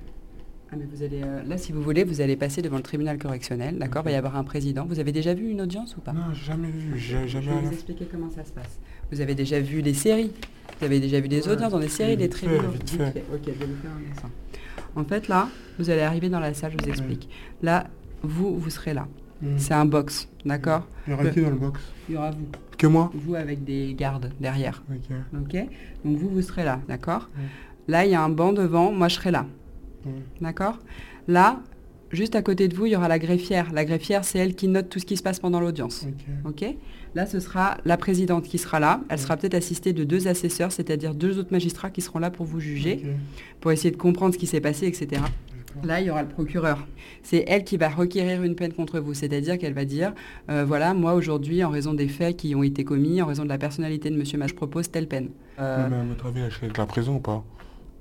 Ah 0.73 0.77
mais 0.77 0.85
vous 0.93 1.03
allez... 1.03 1.23
euh, 1.23 1.43
Là, 1.45 1.57
si 1.57 1.71
vous 1.73 1.83
voulez, 1.83 2.03
vous 2.05 2.21
allez 2.21 2.37
passer 2.37 2.63
devant 2.63 2.77
le 2.79 2.83
tribunal 2.83 3.17
correctionnel, 3.19 3.79
d'accord? 3.79 4.03
Il 4.03 4.07
va 4.07 4.11
y 4.13 4.15
avoir 4.17 4.37
un 4.37 4.45
président. 4.45 4.87
Vous 4.87 4.99
avez 4.99 5.13
déjà 5.13 5.35
vu 5.35 5.49
une 5.51 5.61
audience 5.63 5.97
ou 5.97 6.01
pas? 6.01 6.13
Non, 6.13 6.33
jamais 6.35 6.69
vu, 6.71 6.99
Je 6.99 7.17
vais 7.17 7.41
vous 7.61 7.73
expliquer 7.73 8.07
comment 8.11 8.31
ça 8.31 8.45
se 8.45 8.53
passe. 8.53 8.79
Vous 9.13 9.21
avez 9.21 9.35
déjà 9.37 9.61
vu 9.61 9.81
les 9.83 9.95
séries 9.95 10.33
Vous 10.81 10.85
avez 10.87 10.99
déjà 11.01 11.21
vu 11.21 11.29
des 11.29 11.47
Ouais, 11.47 11.53
audiences 11.53 11.73
dans 11.73 11.79
des 11.81 11.89
séries, 11.89 12.17
des 12.17 12.29
tribunaux 12.29 12.69
vite 12.71 12.91
Vite 12.91 13.01
fait. 13.01 13.11
fait. 13.13 13.25
Ok, 13.33 13.41
je 13.47 13.51
vais 13.53 13.67
vous 13.67 13.81
faire 13.83 13.91
un 13.97 14.15
dessin. 14.15 14.31
En 14.97 15.05
fait, 15.05 15.29
là, 15.29 15.49
vous 15.79 15.91
allez 15.91 16.01
arriver 16.03 16.29
dans 16.29 16.41
la 16.41 16.55
salle, 16.55 16.73
je 16.77 16.83
vous 16.85 16.91
explique. 16.91 17.29
Là, 17.63 17.87
vous, 18.23 18.59
vous 18.59 18.71
serez 18.71 18.95
là. 18.95 19.07
Hmm. 19.41 19.57
C'est 19.57 19.75
un 19.75 19.85
box, 19.85 20.29
d'accord 20.45 20.87
Il 21.07 21.11
y 21.11 21.15
aura 21.15 21.27
qui 21.27 21.41
dans 21.41 21.51
le 21.51 21.57
box 21.57 21.81
Il 22.09 22.15
y 22.15 22.19
aura 22.19 22.31
vous. 22.31 22.47
Que 22.77 22.87
moi 22.87 23.11
Vous 23.15 23.35
avec 23.35 23.65
des 23.65 23.95
gardes 23.95 24.33
derrière. 24.41 24.83
Ok. 25.35 25.57
Donc 26.05 26.17
vous, 26.17 26.29
vous 26.29 26.43
serez 26.43 26.65
là, 26.65 26.81
d'accord. 26.89 27.29
Là, 27.89 28.05
il 28.05 28.13
y 28.13 28.15
a 28.15 28.23
un 28.23 28.29
banc 28.29 28.53
devant, 28.53 28.93
moi 28.93 29.09
je 29.09 29.17
serai 29.17 29.31
là. 29.31 29.47
D'accord 30.41 30.79
Là, 31.27 31.61
juste 32.11 32.35
à 32.37 32.43
côté 32.43 32.69
de 32.69 32.75
vous, 32.75 32.87
il 32.87 32.93
y 32.93 32.97
aura 32.97 33.09
la 33.09 33.19
greffière. 33.19 33.73
La 33.73 33.85
greffière, 33.85 34.25
c'est 34.25 34.39
elle 34.39 34.55
qui 34.55 34.69
note 34.69 34.89
tout 34.89 34.99
ce 34.99 35.07
qui 35.07 35.17
se 35.17 35.23
passe 35.23 35.41
pendant 35.41 35.61
l'audience. 35.61 36.07
Ok. 36.45 36.63
Ok 36.63 36.77
Là, 37.15 37.27
ce 37.27 37.41
sera 37.41 37.79
la 37.85 37.97
présidente 37.97 38.45
qui 38.45 38.59
sera 38.59 38.81
là. 38.81 39.01
Elle 39.09 39.19
sera 39.19 39.37
peut-être 39.37 39.55
assistée 39.55 39.93
de 39.93 40.05
deux 40.05 40.29
assesseurs, 40.29 40.73
c'est-à-dire 40.73 41.15
deux 41.15 41.39
autres 41.39 41.53
magistrats 41.53 41.91
qui 41.91 42.01
seront 42.01 42.19
là 42.19 42.31
pour 42.31 42.47
vous 42.47 42.61
juger, 42.61 43.03
pour 43.61 43.73
essayer 43.73 43.91
de 43.91 43.97
comprendre 43.97 44.35
ce 44.35 44.39
qui 44.39 44.47
s'est 44.47 44.61
passé, 44.61 44.87
etc. 44.87 45.23
Là, 45.83 46.01
il 46.01 46.07
y 46.07 46.11
aura 46.11 46.23
le 46.23 46.29
procureur. 46.29 46.87
C'est 47.23 47.45
elle 47.47 47.65
qui 47.65 47.77
va 47.77 47.89
requérir 47.89 48.43
une 48.43 48.55
peine 48.55 48.73
contre 48.73 49.01
vous, 49.01 49.15
c'est-à-dire 49.15 49.59
qu'elle 49.59 49.75
va 49.75 49.85
dire, 49.85 50.13
euh, 50.51 50.65
voilà, 50.67 50.95
moi 50.95 51.15
aujourd'hui, 51.15 51.63
en 51.63 51.71
raison 51.71 51.95
des 51.95 52.09
faits 52.09 52.37
qui 52.37 52.55
ont 52.55 52.63
été 52.63 52.85
commis, 52.85 53.21
en 53.23 53.27
raison 53.27 53.45
de 53.45 53.49
la 53.49 53.59
personnalité 53.59 54.11
de 54.11 54.17
Monsieur 54.17 54.39
je 54.47 54.55
propose 54.55 54.91
telle 54.91 55.09
peine. 55.09 55.31
Euh, 55.59 55.89
Mais 55.91 55.97
à 55.97 56.05
votre 56.05 56.27
avis, 56.27 56.41
elle 56.41 56.53
serait 56.53 56.69
la 56.77 56.87
prison 56.87 57.17
ou 57.17 57.21
pas? 57.21 57.45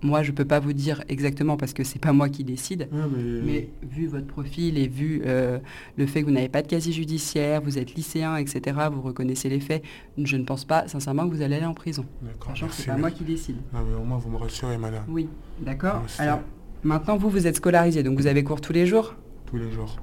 Moi, 0.03 0.21
je 0.21 0.31
peux 0.31 0.45
pas 0.45 0.59
vous 0.59 0.73
dire 0.73 1.03
exactement 1.09 1.57
parce 1.57 1.73
que 1.73 1.83
c'est 1.83 1.97
pas 1.97 2.13
moi 2.13 2.29
qui 2.29 2.43
décide. 2.43 2.87
Ouais, 2.91 3.01
mais... 3.11 3.41
Mais 3.43 3.69
vu 3.81 4.05
votre 4.05 4.27
profil 4.27 4.77
et 4.77 4.87
vu 4.87 5.23
euh, 5.25 5.57
le 5.97 6.05
fait 6.05 6.21
que 6.21 6.27
vous 6.27 6.31
n'avez 6.31 6.49
pas 6.49 6.61
de 6.61 6.67
casier 6.67 6.93
judiciaire, 6.93 7.61
vous 7.61 7.79
êtes 7.79 7.95
lycéen, 7.95 8.37
etc., 8.37 8.77
vous 8.91 9.01
reconnaissez 9.01 9.49
les 9.49 9.59
faits, 9.59 9.83
je 10.17 10.37
ne 10.37 10.43
pense 10.43 10.65
pas 10.65 10.87
sincèrement 10.87 11.27
que 11.27 11.33
vous 11.33 11.41
allez 11.41 11.55
aller 11.55 11.65
en 11.65 11.73
prison. 11.73 12.05
D'accord, 12.21 12.51
Sachant 12.51 12.67
que 12.67 12.73
c'est 12.73 12.85
pas 12.85 12.97
moi 12.97 13.09
qui 13.09 13.23
décide. 13.23 13.57
Non, 13.73 13.79
mais 13.89 13.95
au 13.95 14.03
moins, 14.03 14.17
vous 14.17 14.29
me 14.29 14.37
rassurez, 14.37 14.77
madame. 14.77 15.03
Oui, 15.07 15.27
d'accord. 15.59 16.03
Alors, 16.19 16.41
maintenant, 16.87 17.17
vous, 17.17 17.29
vous 17.29 17.45
êtes 17.47 17.57
scolarisé, 17.57 18.01
donc 18.03 18.17
vous 18.19 18.27
avez 18.27 18.43
cours 18.43 18.61
tous 18.61 18.73
les 18.73 18.85
jours. 18.85 19.15
Tous 19.45 19.57
les 19.57 19.71
jours. 19.71 19.97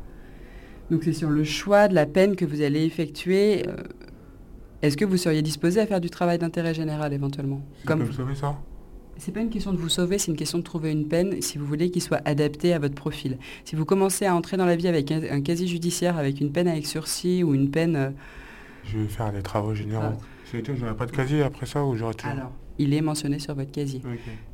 Donc 0.90 1.02
c'est 1.04 1.12
sur 1.12 1.30
le 1.30 1.44
choix 1.44 1.88
de 1.88 1.94
la 1.94 2.06
peine 2.06 2.36
que 2.36 2.44
vous 2.44 2.60
allez 2.62 2.84
effectuer. 2.84 3.66
euh, 3.68 3.74
Est-ce 4.82 4.96
que 4.96 5.04
vous 5.04 5.16
seriez 5.16 5.42
disposé 5.42 5.80
à 5.80 5.86
faire 5.86 6.00
du 6.00 6.10
travail 6.10 6.38
d'intérêt 6.38 6.74
général 6.74 7.12
éventuellement 7.12 7.62
Comme 7.86 8.02
vous 8.02 8.12
savez 8.12 8.34
ça? 8.34 8.58
C'est 9.16 9.32
pas 9.32 9.40
une 9.40 9.48
question 9.50 9.72
de 9.72 9.78
vous 9.78 9.88
sauver, 9.88 10.18
c'est 10.18 10.30
une 10.32 10.36
question 10.36 10.58
de 10.58 10.64
trouver 10.64 10.90
une 10.90 11.06
peine, 11.06 11.40
si 11.40 11.56
vous 11.56 11.64
voulez, 11.66 11.90
qui 11.90 12.00
soit 12.00 12.20
adaptée 12.24 12.74
à 12.74 12.80
votre 12.80 12.96
profil. 12.96 13.38
Si 13.64 13.76
vous 13.76 13.84
commencez 13.84 14.26
à 14.26 14.34
entrer 14.34 14.56
dans 14.56 14.66
la 14.66 14.74
vie 14.76 14.88
avec 14.88 15.12
un, 15.12 15.20
un 15.30 15.40
casier 15.40 15.68
judiciaire, 15.68 16.18
avec 16.18 16.40
une 16.40 16.50
peine 16.50 16.66
avec 16.68 16.84
sursis 16.84 17.44
ou 17.44 17.54
une 17.54 17.70
peine... 17.70 17.94
euh, 17.96 18.10
Je 18.84 18.98
vais 18.98 19.06
faire 19.08 19.32
des 19.32 19.40
travaux 19.42 19.72
généraux. 19.72 20.02
Ah. 20.04 20.33
Que 20.62 20.74
j'aurais 20.76 20.96
pas 20.96 21.06
de 21.06 21.12
casier 21.12 21.42
après 21.42 21.66
ça 21.66 21.84
ou 21.84 21.96
j'aurais 21.96 22.14
tout 22.14 22.26
Alors, 22.26 22.52
il 22.78 22.92
est 22.92 23.00
mentionné 23.02 23.38
sur 23.38 23.54
votre 23.54 23.70
casier. 23.70 24.02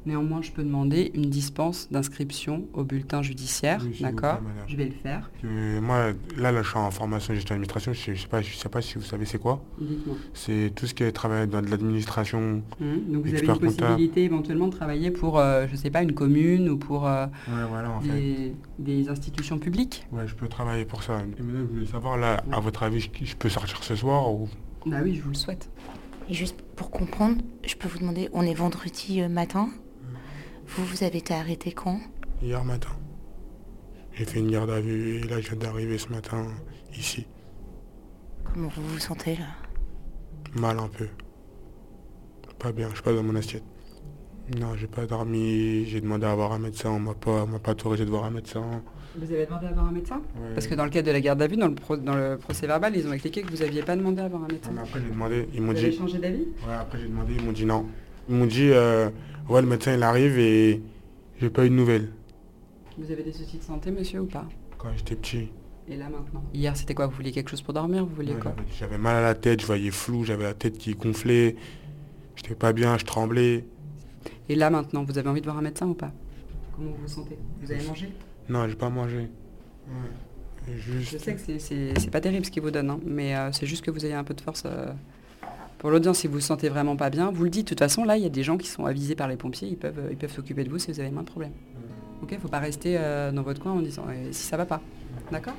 Néanmoins, 0.07 0.43
je 0.43 0.51
peux 0.51 0.63
demander 0.63 1.11
une 1.15 1.31
dispense 1.31 1.89
d'inscription 1.91 2.65
au 2.75 2.85
bulletin 2.85 3.23
judiciaire. 3.23 3.81
Oui, 3.83 3.95
vous 3.99 4.03
D'accord. 4.03 4.41
Je 4.67 4.77
vais 4.77 4.85
le 4.87 4.91
faire. 4.93 5.31
Euh, 5.45 5.81
moi, 5.81 6.13
là, 6.37 6.53
là, 6.53 6.63
je 6.63 6.69
suis 6.69 6.79
en 6.79 6.91
formation 6.91 7.33
gestion 7.35 7.55
d'administration. 7.55 7.93
Je 7.93 8.13
je 8.15 8.21
sais 8.23 8.29
pas, 8.29 8.43
je 8.43 8.55
sais 8.55 8.69
pas 8.69 8.83
si 8.83 8.95
vous 8.97 9.05
savez 9.05 9.25
c'est 9.25 9.39
quoi. 9.39 9.63
C'est 10.35 10.71
tout 10.75 10.87
ce 10.87 10.93
qui 10.95 11.03
est 11.03 11.13
travail 11.13 11.49
dans 11.49 11.63
de 11.63 11.69
l'administration. 11.71 12.63
Hum, 12.81 13.01
Donc 13.09 13.25
vous 13.27 13.35
avez 13.35 13.47
une 13.47 13.59
possibilité 13.59 14.25
éventuellement 14.25 14.69
de 14.69 14.77
travailler 14.77 15.11
pour, 15.11 15.39
euh, 15.39 15.67
je 15.71 15.77
sais 15.77 15.91
pas, 15.91 16.03
une 16.03 16.13
commune 16.13 16.69
ou 16.69 16.77
pour 16.77 17.07
euh, 17.07 17.27
Ouais, 17.49 17.65
voilà, 17.71 17.91
en 17.91 18.01
fait. 18.01 18.13
des, 18.13 18.55
des 18.79 19.09
institutions 19.09 19.59
publiques? 19.59 20.07
Ouais, 20.13 20.27
je 20.27 20.35
peux 20.35 20.49
travailler 20.49 20.85
pour 20.85 21.03
ça. 21.03 21.21
Et 21.39 21.43
maintenant, 21.43 21.61
je 21.69 21.75
voulais 21.75 21.87
savoir, 21.87 22.17
là, 22.19 22.43
à 22.53 22.61
votre 22.61 22.83
avis, 22.83 23.01
je, 23.01 23.09
je 23.23 23.37
peux 23.37 23.49
sortir 23.49 23.83
ce 23.83 23.95
soir 23.97 24.31
ou... 24.33 24.49
Bah 24.87 24.99
oui, 25.03 25.17
je 25.17 25.23
vous 25.23 25.31
le 25.31 25.35
souhaite. 25.35 25.71
Et 26.29 26.35
juste 26.35 26.61
pour 26.77 26.91
comprendre, 26.91 27.43
je 27.65 27.75
peux 27.75 27.89
vous 27.89 27.99
demander, 27.99 28.29
on 28.33 28.43
est 28.43 28.55
vendredi 28.55 29.21
euh, 29.21 29.29
matin. 29.29 29.69
Vous, 30.67 30.85
vous 30.85 31.05
avez 31.05 31.19
été 31.19 31.35
arrêté 31.35 31.73
quand? 31.73 32.01
Hier 32.43 32.65
matin. 32.65 32.91
J'ai 34.13 34.25
fait 34.25 34.39
une 34.39 34.51
garde 34.51 34.71
à 34.71 34.81
vue 34.81 35.17
et 35.17 35.23
là, 35.25 35.41
je 35.41 35.49
viens 35.49 35.59
d'arriver 35.59 35.99
ce 35.99 36.09
matin 36.09 36.47
ici. 36.97 37.27
Comment 38.45 38.69
vous 38.69 38.83
vous 38.83 38.99
sentez 38.99 39.37
là? 39.37 39.47
Mal 40.55 40.79
un 40.79 40.89
peu. 40.89 41.09
Pas 42.59 42.73
bien, 42.73 42.89
je 42.91 42.95
suis 42.95 43.03
pas 43.03 43.13
dans 43.13 43.23
mon 43.23 43.37
assiette. 43.37 43.65
Non, 44.59 44.75
j'ai 44.77 44.89
pas 44.89 45.07
dormi, 45.07 45.87
j'ai 45.87 46.01
demandé 46.01 46.27
à 46.27 46.35
voir 46.35 46.53
un 46.53 46.59
médecin, 46.59 46.91
on 46.91 47.01
m'a 47.01 47.15
pas, 47.15 47.45
on 47.45 47.47
m'a 47.47 47.59
pas 47.59 47.71
autorisé 47.73 48.05
de 48.05 48.11
voir 48.11 48.25
un 48.25 48.31
médecin. 48.31 48.83
Vous 49.17 49.33
avez 49.33 49.45
demandé 49.47 49.67
à 49.67 49.73
voir 49.73 49.87
un 49.89 49.93
médecin. 49.93 50.21
Parce 50.55 50.67
que 50.67 50.75
dans 50.75 50.85
le 50.85 50.91
cadre 50.91 51.09
de 51.09 51.13
la 51.13 51.21
garde 51.21 51.43
à 51.43 51.47
vue, 51.49 51.57
dans 51.57 51.67
le, 51.69 51.75
pro- 51.75 51.97
dans 51.97 52.15
le 52.15 52.37
procès 52.39 52.67
verbal, 52.67 52.97
ils 52.97 53.07
ont 53.09 53.13
expliqué 53.13 53.43
que 53.43 53.51
vous 53.51 53.59
n'aviez 53.63 53.83
pas 53.83 53.97
demandé 53.97 54.23
à 54.23 54.29
voir 54.29 54.45
un 54.45 54.49
médecin. 54.49 54.71
Mais 54.73 54.81
après 54.83 55.01
j'ai 55.01 55.11
demandé, 55.11 55.49
ils 55.53 55.61
m'ont 55.61 55.73
Vous 55.73 55.79
avez 55.79 55.91
dit. 55.91 55.97
changé 55.97 56.19
d'avis 56.19 56.47
Ouais, 56.67 56.75
après 56.79 56.99
j'ai 57.01 57.09
demandé, 57.09 57.35
ils 57.37 57.45
m'ont 57.45 57.53
dit 57.53 57.65
non. 57.65 57.87
Ils 58.29 58.35
m'ont 58.37 58.47
dit 58.47 58.71
euh, 58.71 59.11
ouais 59.49 59.61
le 59.63 59.67
médecin 59.69 59.95
il 59.95 60.03
arrive 60.05 60.39
et 60.39 60.81
j'ai 61.41 61.51
pas 61.51 61.67
eu 61.67 61.71
de 61.71 61.75
nouvelles. 61.75 62.09
Vous 62.99 63.11
avez 63.11 63.23
des 63.25 63.33
soucis 63.33 63.59
de 63.59 63.63
santé, 63.65 63.91
monsieur, 63.91 64.21
ou 64.21 64.27
pas 64.27 64.47
Quand 64.79 64.89
j'étais 64.97 65.17
petit. 65.17 65.49
Et 65.89 65.97
là 65.97 66.05
maintenant 66.09 66.45
Hier, 66.55 66.77
c'était 66.77 66.95
quoi 66.95 67.07
Vous 67.09 67.17
vouliez 67.17 67.33
quelque 67.33 67.51
chose 67.51 67.63
pour 67.63 67.75
dormir 67.75 68.05
Vous 68.07 68.15
vouliez 68.15 68.35
Ouais, 68.35 68.41
quoi 68.41 68.55
j'avais- 68.57 68.69
J'avais 68.79 68.99
mal 68.99 69.17
à 69.17 69.23
la 69.23 69.35
tête, 69.35 69.61
je 69.61 69.67
voyais 69.67 69.91
flou, 69.91 70.25
j'avais 70.25 70.45
la 70.45 70.55
tête 70.55 70.79
qui 70.79 70.95
gonflait. 70.95 71.57
J'étais 72.37 72.55
pas 72.55 72.73
bien, 72.73 72.97
je 72.97 73.05
tremblais. 73.05 73.65
Et 74.49 74.55
là 74.55 74.71
maintenant, 74.71 75.03
vous 75.03 75.19
avez 75.19 75.29
envie 75.29 75.41
de 75.41 75.47
voir 75.47 75.59
un 75.59 75.63
médecin 75.63 75.89
ou 75.89 75.95
pas 75.95 76.13
Comment 76.77 76.91
vous 76.93 77.03
vous 77.03 77.09
sentez 77.09 77.37
Vous 77.61 77.73
avez 77.73 77.85
mangé 77.87 78.09
Non, 78.51 78.69
j'ai 78.69 78.75
pas 78.77 78.91
mangé. 78.91 79.19
Ouais. 79.89 80.75
Je 80.77 81.17
sais 81.19 81.35
que 81.35 81.41
c'est- 81.59 82.11
pas 82.11 82.21
terrible 82.21 82.45
ce 82.45 82.51
qu'ils 82.51 82.63
vous 82.63 82.71
donnent, 82.71 82.91
hein, 82.91 83.01
mais 83.05 83.35
euh, 83.35 83.51
c'est 83.53 83.67
juste 83.67 83.83
que 83.85 83.91
vous 83.91 84.05
ayez 84.05 84.15
un 84.15 84.25
peu 84.25 84.35
de 84.35 84.41
force. 84.41 84.65
euh, 84.67 84.93
Pour 85.79 85.91
l'audience, 85.91 86.19
si 86.19 86.27
vous 86.27 86.35
vous 86.35 86.41
sentez 86.41 86.69
vraiment 86.69 86.95
pas 86.97 87.09
bien, 87.09 87.31
vous 87.31 87.45
le 87.45 87.49
dites. 87.51 87.65
De 87.65 87.69
toute 87.71 87.79
façon, 87.79 88.05
là, 88.05 88.19
il 88.19 88.23
y 88.23 88.27
a 88.27 88.29
des 88.29 88.43
gens 88.43 88.59
qui 88.59 88.69
sont 88.69 88.85
avisés 88.85 89.15
par 89.15 89.29
les 89.29 89.37
pompiers, 89.37 89.69
ils 89.69 89.79
peuvent 89.79 89.99
euh, 89.99 90.09
ils 90.11 90.17
peuvent 90.19 90.31
s'occuper 90.33 90.63
de 90.65 90.69
vous 90.69 90.79
si 90.79 90.93
vous 90.93 91.01
avez 91.01 91.11
moins 91.11 91.23
de 91.23 91.31
problèmes. 91.31 91.55
Ok, 92.23 92.37
faut 92.39 92.49
pas 92.49 92.59
rester 92.59 92.97
euh, 92.99 93.33
dans 93.33 93.43
votre 93.43 93.63
coin 93.63 93.73
en 93.73 93.81
disant 93.81 94.05
si 94.31 94.43
ça 94.43 94.59
va 94.59 94.67
pas. 94.67 94.83
D'accord? 95.33 95.55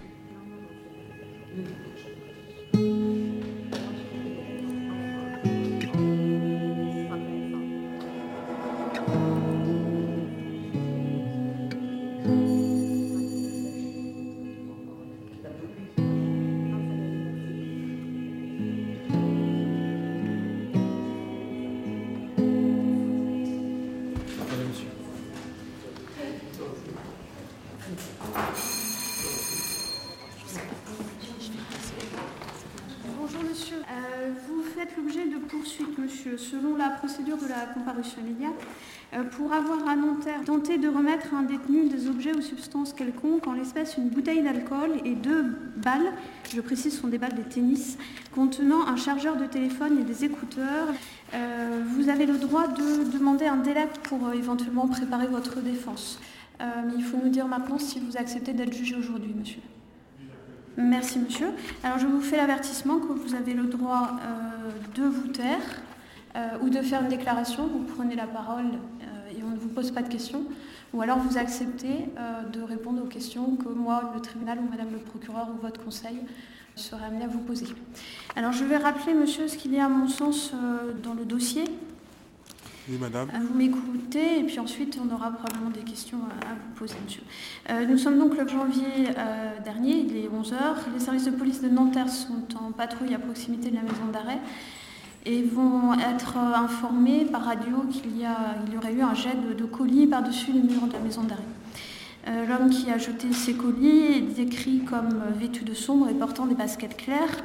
La 37.55 37.65
comparution 37.73 38.21
immédiate, 38.21 38.53
euh, 39.13 39.23
pour 39.23 39.51
avoir 39.51 39.87
à 39.87 39.95
Nanterre 39.95 40.41
tenté 40.45 40.77
de 40.77 40.87
remettre 40.87 41.33
à 41.33 41.39
un 41.39 41.43
détenu 41.43 41.89
des 41.89 42.07
objets 42.07 42.33
ou 42.33 42.41
substances 42.41 42.93
quelconques, 42.93 43.45
en 43.45 43.53
l'espèce 43.53 43.97
une 43.97 44.09
bouteille 44.09 44.41
d'alcool 44.41 44.91
et 45.03 45.15
deux 45.15 45.43
balles, 45.75 46.13
je 46.53 46.61
précise 46.61 46.93
ce 46.93 47.01
sont 47.01 47.09
des 47.09 47.17
balles 47.17 47.35
de 47.35 47.41
tennis, 47.41 47.97
contenant 48.33 48.87
un 48.87 48.95
chargeur 48.95 49.35
de 49.35 49.45
téléphone 49.45 49.99
et 49.99 50.03
des 50.03 50.23
écouteurs. 50.23 50.87
Euh, 51.33 51.81
vous 51.87 52.07
avez 52.07 52.25
le 52.25 52.37
droit 52.37 52.67
de 52.67 53.03
demander 53.11 53.45
un 53.47 53.57
délai 53.57 53.87
pour 54.03 54.27
euh, 54.27 54.31
éventuellement 54.31 54.87
préparer 54.87 55.27
votre 55.27 55.59
défense. 55.61 56.19
Il 56.95 57.03
faut 57.03 57.17
nous 57.17 57.29
dire 57.29 57.47
maintenant 57.47 57.79
si 57.79 57.99
vous 57.99 58.17
acceptez 58.17 58.53
d'être 58.53 58.71
jugé 58.71 58.95
aujourd'hui 58.95 59.33
monsieur. 59.35 59.61
Merci 60.77 61.17
monsieur. 61.17 61.47
Alors 61.83 61.97
je 61.97 62.05
vous 62.05 62.21
fais 62.21 62.37
l'avertissement 62.37 62.99
que 62.99 63.13
vous 63.13 63.33
avez 63.33 63.55
le 63.55 63.63
droit 63.63 64.11
de 64.93 65.01
vous 65.01 65.29
taire 65.29 65.81
ou 66.61 66.69
de 66.69 66.81
faire 66.81 67.01
une 67.01 67.09
déclaration. 67.09 67.67
Vous 67.67 67.83
prenez 67.95 68.15
la 68.15 68.27
parole 68.27 68.65
euh, 68.65 69.37
et 69.37 69.43
on 69.43 69.49
ne 69.49 69.57
vous 69.57 69.69
pose 69.69 69.91
pas 69.91 70.01
de 70.01 70.09
questions. 70.09 70.43
Ou 70.93 71.01
alors 71.01 71.19
vous 71.19 71.37
acceptez 71.37 72.09
euh, 72.17 72.43
de 72.49 72.61
répondre 72.61 73.01
aux 73.01 73.07
questions 73.07 73.55
que 73.55 73.69
moi, 73.69 74.11
le 74.13 74.21
tribunal 74.21 74.59
ou 74.59 74.69
madame 74.69 74.91
le 74.91 74.97
procureur 74.97 75.49
ou 75.53 75.61
votre 75.61 75.83
conseil 75.83 76.17
serait 76.75 77.05
amené 77.05 77.25
à 77.25 77.27
vous 77.27 77.39
poser. 77.39 77.67
Alors 78.35 78.51
je 78.51 78.63
vais 78.63 78.77
rappeler 78.77 79.13
monsieur 79.13 79.47
ce 79.47 79.57
qu'il 79.57 79.73
y 79.73 79.79
a 79.79 79.85
à 79.85 79.89
mon 79.89 80.07
sens 80.07 80.51
euh, 80.53 80.93
dans 81.03 81.13
le 81.13 81.25
dossier. 81.25 81.65
Oui, 82.89 82.97
madame. 82.99 83.29
Euh, 83.33 83.37
Vous 83.39 83.57
m'écoutez 83.57 84.39
et 84.39 84.43
puis 84.43 84.59
ensuite 84.59 84.99
on 85.01 85.13
aura 85.13 85.31
probablement 85.31 85.69
des 85.69 85.81
questions 85.81 86.17
à 86.17 86.51
à 86.51 86.53
vous 86.53 86.73
poser, 86.75 86.95
monsieur. 87.05 87.21
Euh, 87.69 87.85
nous 87.85 87.97
sommes 87.97 88.17
donc 88.17 88.35
le 88.37 88.47
janvier 88.47 88.85
euh, 89.17 89.59
dernier, 89.63 89.99
il 89.99 90.17
est 90.17 90.27
11h. 90.27 90.55
Les 90.93 90.99
services 90.99 91.25
de 91.25 91.31
police 91.31 91.61
de 91.61 91.69
Nanterre 91.69 92.09
sont 92.09 92.47
en 92.59 92.71
patrouille 92.71 93.13
à 93.13 93.19
proximité 93.19 93.69
de 93.69 93.75
la 93.75 93.83
maison 93.83 94.07
d'arrêt 94.11 94.39
et 95.25 95.43
vont 95.43 95.93
être 95.93 96.35
euh, 96.37 96.55
informés 96.55 97.25
par 97.25 97.45
radio 97.45 97.85
qu'il 97.91 98.17
y, 98.17 98.21
y 98.21 98.77
aurait 98.77 98.93
eu 98.93 99.01
un 99.01 99.13
jet 99.13 99.35
de, 99.57 99.65
colis 99.65 100.07
par-dessus 100.07 100.51
les 100.51 100.61
murs 100.61 100.87
de 100.87 100.93
la 100.93 100.99
maison 100.99 101.23
d'arrêt. 101.23 101.41
Euh, 102.27 102.45
L'homme 102.45 102.69
qui 102.69 102.89
a 102.89 102.97
jeté 102.97 103.31
ces 103.33 103.53
colis 103.53 104.13
est 104.13 104.21
décrit 104.21 104.79
comme 104.79 105.21
euh, 105.21 105.31
vêtu 105.35 105.63
de 105.63 105.73
sombre 105.73 106.09
et 106.09 106.13
portant 106.13 106.45
des 106.45 106.55
baskets 106.55 106.97
claires. 106.97 107.43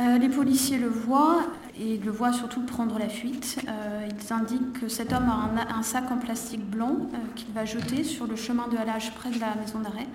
Les 0.00 0.28
policiers 0.28 0.78
le 0.78 0.86
voient 0.86 1.40
et 1.76 1.96
le 1.96 2.12
voient 2.12 2.32
surtout 2.32 2.60
prendre 2.60 3.00
la 3.00 3.08
fuite. 3.08 3.58
Ils 3.66 4.32
indiquent 4.32 4.80
que 4.80 4.88
cet 4.88 5.12
homme 5.12 5.28
a 5.28 5.76
un, 5.76 5.82
sac 5.82 6.12
en 6.12 6.18
plastique 6.18 6.64
blanc 6.64 7.08
qu'il 7.34 7.52
va 7.52 7.64
jeter 7.64 8.04
sur 8.04 8.28
le 8.28 8.36
chemin 8.36 8.68
de 8.68 8.76
halage 8.76 9.12
près 9.16 9.30
de 9.30 9.40
la 9.40 9.56
maison 9.56 9.80
d'arrêt. 9.80 10.06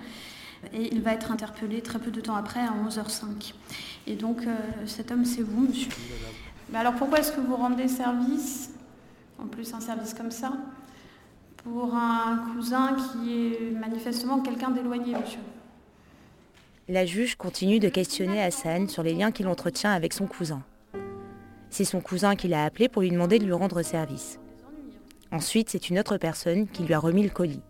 Et 0.72 0.92
il 0.92 1.02
va 1.02 1.12
être 1.12 1.30
interpellé 1.30 1.80
très 1.80 1.98
peu 1.98 2.10
de 2.10 2.20
temps 2.20 2.36
après, 2.36 2.60
à 2.60 2.72
11h05. 2.88 3.54
Et 4.06 4.16
donc 4.16 4.46
euh, 4.46 4.54
cet 4.86 5.10
homme, 5.10 5.24
c'est 5.24 5.42
vous, 5.42 5.66
monsieur. 5.66 5.90
Mais 6.70 6.78
alors 6.78 6.94
pourquoi 6.94 7.20
est-ce 7.20 7.32
que 7.32 7.40
vous 7.40 7.56
rendez 7.56 7.88
service, 7.88 8.70
en 9.38 9.46
plus 9.46 9.72
un 9.74 9.80
service 9.80 10.14
comme 10.14 10.30
ça, 10.30 10.52
pour 11.56 11.94
un 11.94 12.52
cousin 12.54 12.96
qui 12.96 13.32
est 13.32 13.70
manifestement 13.70 14.40
quelqu'un 14.40 14.70
d'éloigné, 14.70 15.14
monsieur? 15.14 15.40
La 16.88 17.06
juge 17.06 17.36
continue 17.36 17.80
de 17.80 17.88
questionner 17.88 18.42
Hassan 18.42 18.88
sur 18.88 19.02
les 19.02 19.14
liens 19.14 19.32
qu'il 19.32 19.48
entretient 19.48 19.92
avec 19.92 20.12
son 20.12 20.26
cousin. 20.26 20.62
C'est 21.70 21.84
son 21.84 22.00
cousin 22.00 22.36
qui 22.36 22.46
l'a 22.46 22.64
appelé 22.64 22.88
pour 22.88 23.02
lui 23.02 23.10
demander 23.10 23.38
de 23.38 23.44
lui 23.44 23.52
rendre 23.52 23.80
service. 23.82 24.38
Ensuite, 25.32 25.70
c'est 25.70 25.88
une 25.88 25.98
autre 25.98 26.18
personne 26.18 26.68
qui 26.68 26.84
lui 26.84 26.92
a 26.94 26.98
remis 26.98 27.22
le 27.22 27.30
colis. 27.30 27.62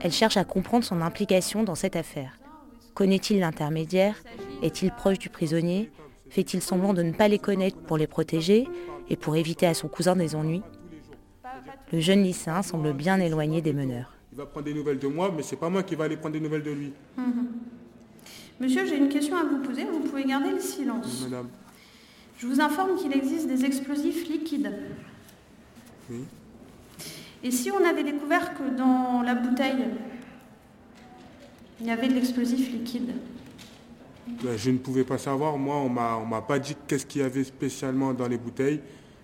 Elle 0.00 0.12
cherche 0.12 0.36
à 0.36 0.44
comprendre 0.44 0.84
son 0.84 1.00
implication 1.00 1.62
dans 1.62 1.74
cette 1.74 1.96
affaire. 1.96 2.38
Connaît-il 2.94 3.40
l'intermédiaire? 3.40 4.16
Est-il 4.62 4.92
proche 4.92 5.18
du 5.18 5.28
prisonnier? 5.28 5.90
Fait-il 6.28 6.60
semblant 6.60 6.94
de 6.94 7.02
ne 7.02 7.12
pas 7.12 7.28
les 7.28 7.38
connaître 7.38 7.78
pour 7.78 7.96
les 7.96 8.06
protéger 8.06 8.68
et 9.08 9.16
pour 9.16 9.36
éviter 9.36 9.66
à 9.66 9.74
son 9.74 9.88
cousin 9.88 10.16
des 10.16 10.34
ennuis? 10.34 10.62
Le 11.92 12.00
jeune 12.00 12.22
lycéen 12.22 12.62
semble 12.62 12.92
bien 12.92 13.18
éloigné 13.20 13.62
des 13.62 13.72
meneurs. 13.72 14.12
Il 14.32 14.38
va 14.38 14.46
prendre 14.46 14.66
des 14.66 14.74
nouvelles 14.74 14.98
de 14.98 15.06
moi, 15.06 15.32
mais 15.34 15.42
c'est 15.42 15.56
pas 15.56 15.68
moi 15.68 15.82
qui 15.82 15.94
va 15.94 16.04
aller 16.04 16.16
prendre 16.16 16.32
des 16.32 16.40
nouvelles 16.40 16.62
de 16.62 16.72
lui. 16.72 16.92
Monsieur, 18.60 18.86
j'ai 18.86 18.96
une 18.96 19.08
question 19.08 19.36
à 19.36 19.44
vous 19.44 19.58
poser, 19.58 19.84
vous 19.84 20.00
pouvez 20.00 20.24
garder 20.24 20.50
le 20.50 20.60
silence. 20.60 21.22
Madame. 21.24 21.48
Je 22.38 22.46
vous 22.46 22.60
informe 22.60 22.96
qu'il 22.96 23.12
existe 23.12 23.46
des 23.46 23.64
explosifs 23.64 24.28
liquides. 24.28 24.72
Oui. 26.10 26.24
Et 27.44 27.50
si 27.50 27.70
on 27.70 27.84
avait 27.84 28.02
découvert 28.02 28.54
que 28.54 28.62
dans 28.76 29.20
la 29.22 29.34
bouteille, 29.34 29.84
il 31.80 31.86
y 31.86 31.90
avait 31.90 32.08
de 32.08 32.14
l'explosif 32.14 32.72
liquide 32.72 33.12
Ben, 34.42 34.56
Je 34.56 34.70
ne 34.70 34.78
pouvais 34.78 35.04
pas 35.04 35.18
savoir. 35.18 35.58
Moi, 35.58 35.76
on 35.76 35.90
on 35.94 36.26
m'a 36.26 36.40
pas 36.40 36.58
dit 36.58 36.74
qu'est-ce 36.88 37.04
qu'il 37.04 37.20
y 37.20 37.24
avait 37.24 37.44
spécialement 37.44 38.14
dans 38.14 38.28
les 38.28 38.38
bouteilles 38.38 38.80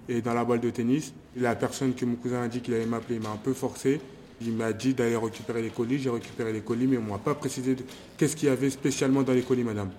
et 0.06 0.20
dans 0.20 0.34
la 0.34 0.44
balle 0.44 0.60
de 0.60 0.68
tennis. 0.68 1.14
La 1.34 1.56
personne 1.56 1.94
que 1.94 2.04
mon 2.04 2.16
cousin 2.16 2.42
a 2.42 2.48
dit 2.48 2.60
qu'il 2.60 2.74
allait 2.74 2.84
m'appeler 2.84 3.16
il 3.16 3.22
m'a 3.22 3.30
un 3.30 3.36
peu 3.42 3.54
forcé. 3.54 4.00
Il 4.42 4.52
m'a 4.52 4.72
dit 4.74 4.92
d'aller 4.92 5.16
récupérer 5.16 5.62
les 5.62 5.70
colis. 5.70 5.98
J'ai 5.98 6.10
récupéré 6.10 6.52
les 6.52 6.60
colis, 6.60 6.86
mais 6.86 6.98
on 6.98 7.02
m'a 7.12 7.18
pas 7.18 7.34
précisé 7.34 7.74
de- 7.74 7.84
qu'est-ce 8.18 8.36
qu'il 8.36 8.48
y 8.48 8.52
avait 8.52 8.70
spécialement 8.70 9.22
dans 9.22 9.32
les 9.32 9.42
colis, 9.42 9.64
madame. 9.64 9.90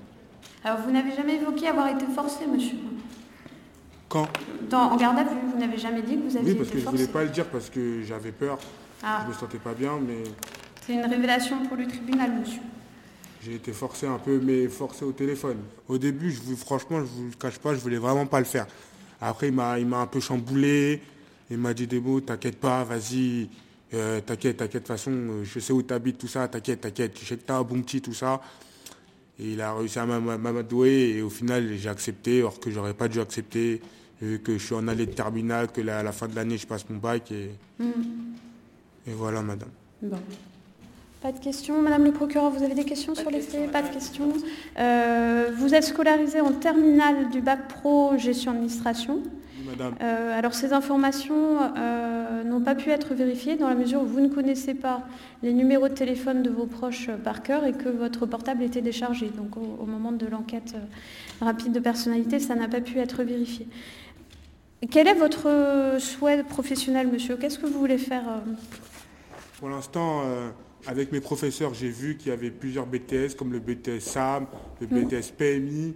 Alors 0.64 0.80
vous 0.82 0.92
n'avez 0.92 1.16
jamais 1.16 1.36
évoqué 1.38 1.68
avoir 1.68 1.88
été 1.88 2.06
forcé, 2.14 2.46
monsieur 2.46 2.76
Quand 4.12 4.28
Dans- 4.70 4.92
En 4.92 4.98
garde 4.98 5.18
à 5.20 5.24
vue, 5.24 5.38
vous 5.54 5.58
n'avez 5.60 5.78
jamais 5.78 6.02
dit 6.02 6.18
que 6.18 6.30
vous 6.30 6.36
aviez 6.38 6.52
Oui, 6.52 6.58
parce 6.58 6.68
été 6.68 6.74
que 6.76 6.80
je 6.80 6.84
forcé. 6.84 6.98
voulais 6.98 7.12
pas 7.12 7.24
le 7.24 7.30
dire 7.30 7.46
parce 7.48 7.70
que 7.70 8.02
j'avais 8.04 8.32
peur. 8.34 8.60
Ah, 9.02 9.22
Je 9.24 9.30
me 9.30 9.34
sentais 9.34 9.58
pas 9.58 9.74
bien, 9.74 9.94
mais 10.06 10.24
c'est 10.86 10.94
une 10.94 11.06
révélation 11.06 11.66
pour 11.66 11.78
le 11.78 11.88
tribunal, 11.88 12.32
monsieur. 12.40 12.62
j'ai 13.42 13.56
été 13.56 13.72
forcé 13.72 14.06
un 14.08 14.20
peu, 14.20 14.40
mais 14.44 14.68
forcé 14.68 15.04
au 15.06 15.14
téléphone. 15.14 15.58
Au 15.88 15.98
début, 15.98 16.30
je 16.32 16.54
franchement, 16.56 17.00
je 17.00 17.06
vous 17.06 17.26
le 17.30 17.36
cache 17.40 17.58
pas, 17.58 17.74
je 17.74 17.80
voulais 17.80 17.98
vraiment 17.98 18.26
pas 18.28 18.40
le 18.40 18.46
faire. 18.46 18.68
Après, 19.22 19.48
il 19.48 19.54
m'a, 19.54 19.74
un 19.74 20.08
peu 20.08 20.20
chamboulé. 20.20 21.02
Il 21.50 21.58
m'a 21.58 21.74
dit 21.74 21.88
des 21.88 22.00
mots, 22.00 22.20
t'inquiète 22.22 22.58
pas, 22.60 22.84
vas-y, 22.84 23.50
euh, 23.94 24.20
t'inquiète, 24.22 24.58
t'inquiète, 24.58 24.84
de 24.84 24.88
toute 24.88 24.88
façon, 24.88 25.12
euh, 25.12 25.44
je 25.44 25.60
sais 25.60 25.74
où 25.74 25.82
t'habites, 25.82 26.18
tout 26.18 26.28
ça, 26.28 26.48
t'inquiète, 26.48 26.82
t'inquiète, 26.82 27.18
je 27.20 27.26
sais 27.26 27.36
que 27.38 27.44
t'as 27.46 27.58
un 27.58 27.64
bon 27.64 27.82
petit, 27.82 28.02
tout 28.02 28.14
ça. 28.14 28.42
Et 29.40 29.54
il 29.54 29.62
a 29.62 29.74
réussi 29.74 30.00
à 30.00 30.06
m'am- 30.06 30.38
m'amadouer 30.38 31.16
et 31.18 31.22
au 31.22 31.30
final, 31.30 31.74
j'ai 31.76 31.90
accepté, 31.90 32.40
alors 32.40 32.60
que 32.60 32.70
j'aurais 32.72 32.94
pas 32.94 33.08
dû 33.10 33.20
accepter, 33.20 33.82
vu 34.22 34.40
que 34.40 34.54
je 34.58 34.64
suis 34.64 34.76
en 34.76 34.88
allée 34.88 35.08
de 35.08 35.14
terminale, 35.14 35.68
que 35.72 35.82
là, 35.82 36.00
à 36.00 36.04
la 36.04 36.12
fin 36.12 36.28
de 36.28 36.36
l'année, 36.36 36.58
je 36.58 36.68
passe 36.68 36.88
mon 36.90 36.98
bac 36.98 37.32
et, 37.32 37.50
et 39.08 39.12
voilà, 39.14 39.42
madame. 39.42 39.70
Bon. 40.02 40.18
Pas 41.22 41.32
de 41.32 41.40
questions. 41.40 41.82
Madame 41.82 42.04
le 42.06 42.12
procureur, 42.12 42.50
vous 42.50 42.64
avez 42.64 42.74
des 42.74 42.84
questions 42.84 43.14
sur 43.14 43.30
les 43.30 43.42
faits? 43.42 43.72
Pas 43.72 43.84
de 43.84 43.90
questions. 43.90 44.34
Euh, 44.80 45.52
vous 45.56 45.76
êtes 45.76 45.84
scolarisé 45.84 46.42
en 46.42 46.52
terminale 46.52 47.30
du 47.30 47.42
bac 47.42 47.68
pro 47.68 48.18
gestion 48.18 48.52
administration. 48.52 49.20
Oui, 49.24 49.68
Madame, 49.70 49.94
Euh, 50.02 50.40
alors 50.40 50.56
ces 50.56 50.74
informations 50.74 51.60
euh, 51.78 52.44
n'ont 52.44 52.62
pas 52.62 52.74
pu 52.74 52.90
être 52.90 53.14
vérifiées 53.14 53.56
dans 53.56 53.70
la 53.70 53.76
mesure 53.76 54.02
où 54.02 54.08
vous 54.08 54.20
ne 54.20 54.30
connaissez 54.30 54.74
pas 54.74 55.08
les 55.44 55.54
numéros 55.54 55.90
de 55.90 55.94
téléphone 55.94 56.42
de 56.42 56.50
vos 56.50 56.66
proches 56.66 57.12
par 57.24 57.44
cœur 57.44 57.66
et 57.66 57.74
que 57.74 57.90
votre 57.90 58.26
portable 58.26 58.64
était 58.64 58.82
déchargé. 58.82 59.30
Donc 59.30 59.58
au, 59.58 59.78
au 59.84 59.86
moment 59.86 60.12
de 60.12 60.26
l'enquête 60.26 60.74
rapide 61.40 61.72
de 61.72 61.80
personnalité, 61.80 62.40
ça 62.40 62.56
n'a 62.56 62.68
pas 62.68 62.82
pu 62.82 62.98
être 62.98 63.22
vérifié. 63.24 63.68
Quel 64.90 65.08
est 65.08 65.14
votre 65.14 65.98
souhait 66.00 66.44
professionnel, 66.44 67.08
monsieur? 67.08 67.38
Qu'est-ce 67.38 67.60
que 67.60 67.68
vous 67.68 67.80
voulez 67.80 67.98
faire 68.00 68.24
euh? 68.28 68.40
Pour 69.60 69.70
l'instant, 69.70 70.24
euh, 70.26 70.50
avec 70.88 71.12
mes 71.12 71.22
professeurs, 71.22 71.74
j'ai 71.74 71.90
vu 71.90 72.18
qu'il 72.18 72.30
y 72.30 72.32
avait 72.32 72.50
plusieurs 72.50 72.88
BTS, 72.88 73.36
comme 73.38 73.52
le 73.52 73.60
BTS 73.60 74.00
SAM, 74.00 74.48
le 74.80 74.88
BTS 74.88 75.32
PMI. 75.38 75.94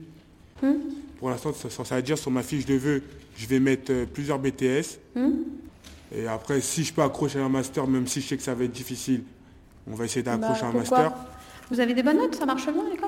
Hmm. 0.62 0.74
Pour 1.18 1.30
l'instant, 1.30 1.52
ça, 1.54 1.84
ça, 1.84 1.96
veut 1.96 2.02
dire 2.04 2.18
sur 2.18 2.30
ma 2.30 2.44
fiche 2.44 2.66
de 2.66 2.76
vœux, 2.76 3.02
je 3.36 3.48
vais 3.48 3.60
mettre 3.60 3.92
euh, 3.92 4.06
plusieurs 4.06 4.38
BTS. 4.38 5.00
Hmm. 5.16 5.32
Et 6.16 6.28
après, 6.28 6.62
si 6.62 6.84
je 6.84 6.94
peux 6.94 7.02
accrocher 7.02 7.40
un 7.40 7.50
master, 7.50 7.88
même 7.88 8.06
si 8.06 8.22
je 8.22 8.28
sais 8.28 8.38
que 8.38 8.44
ça 8.44 8.54
va 8.54 8.66
être 8.66 8.72
difficile, 8.72 9.24
on 9.92 9.96
va 9.96 10.06
essayer 10.06 10.22
d'accrocher 10.22 10.62
Bah, 10.62 10.68
un 10.68 10.72
pourquoi? 10.72 10.98
master. 11.00 11.26
Vous 11.72 11.80
avez 11.80 11.94
des 11.96 12.04
bonnes 12.04 12.18
notes 12.18 12.36
Ça 12.36 12.46
marche 12.46 12.68
bien 12.72 12.86
à 12.86 12.90
l'école? 12.92 13.05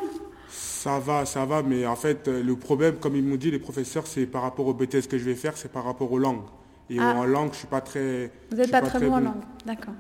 Ça 0.88 1.00
va, 1.00 1.26
ça 1.26 1.44
va, 1.44 1.64
mais 1.64 1.86
en 1.86 1.98
fait, 1.98 2.30
euh, 2.30 2.42
le 2.42 2.56
problème, 2.56 2.96
comme 2.96 3.18
ils 3.18 3.22
m'ont 3.22 3.36
dit, 3.36 3.52
les 3.52 3.60
professeurs, 3.60 4.08
c'est 4.08 4.26
par 4.26 4.42
rapport 4.44 4.68
au 4.68 4.74
BTS 4.74 5.08
que 5.10 5.18
je 5.18 5.26
vais 5.26 5.36
faire, 5.36 5.58
c'est 5.58 5.70
par 5.70 5.84
rapport 5.84 6.10
aux 6.10 6.18
langues. 6.18 6.46
Et 6.90 6.98
Ah. 6.98 7.14
en 7.14 7.26
langue, 7.26 7.52
je 7.52 7.58
suis 7.58 7.68
pas 7.68 7.82
très. 7.82 8.32
Vous 8.52 8.56
n'êtes 8.56 8.72
pas, 8.72 8.82
très 8.82 8.98
bon 9.02 9.16
en 9.16 9.20
langue. 9.20 9.44
D'accord. 9.66 9.94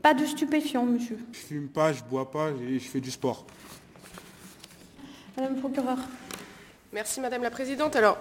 Pas 0.00 0.14
de 0.14 0.24
stupéfiants, 0.24 0.86
monsieur. 0.86 1.18
Je 1.32 1.38
fume 1.38 1.68
pas, 1.68 1.92
je 1.92 2.02
bois 2.02 2.30
pas 2.30 2.48
et 2.66 2.78
je 2.78 2.88
fais 2.88 3.00
du 3.02 3.10
sport. 3.10 3.44
Madame 5.36 5.56
le 5.56 5.60
procureur. 5.60 5.98
Merci 6.90 7.20
Madame 7.20 7.42
la 7.42 7.50
Présidente. 7.50 7.94
Alors, 7.94 8.16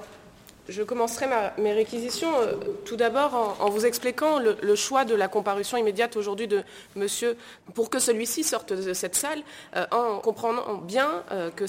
je 0.70 0.84
commencerai 0.84 1.28
mes 1.58 1.74
réquisitions 1.74 2.32
euh, 2.40 2.56
tout 2.86 2.96
d'abord 2.96 3.58
en, 3.60 3.70
vous 3.70 3.86
expliquant 3.86 4.40
le, 4.40 4.76
choix 4.76 5.06
de 5.06 5.16
la 5.16 5.28
comparution 5.28 5.78
immédiate 5.78 6.16
aujourd'hui 6.16 6.48
de 6.48 6.64
Monsieur 6.96 7.36
pour 7.74 7.90
que 7.90 8.00
celui-ci 8.00 8.44
sorte 8.44 8.74
de 8.74 8.94
cette 8.94 9.16
salle 9.16 9.42
euh, 9.76 9.86
en 9.92 10.20
comprenant 10.20 10.76
bien 10.76 11.24
euh, 11.32 11.50
que 11.52 11.66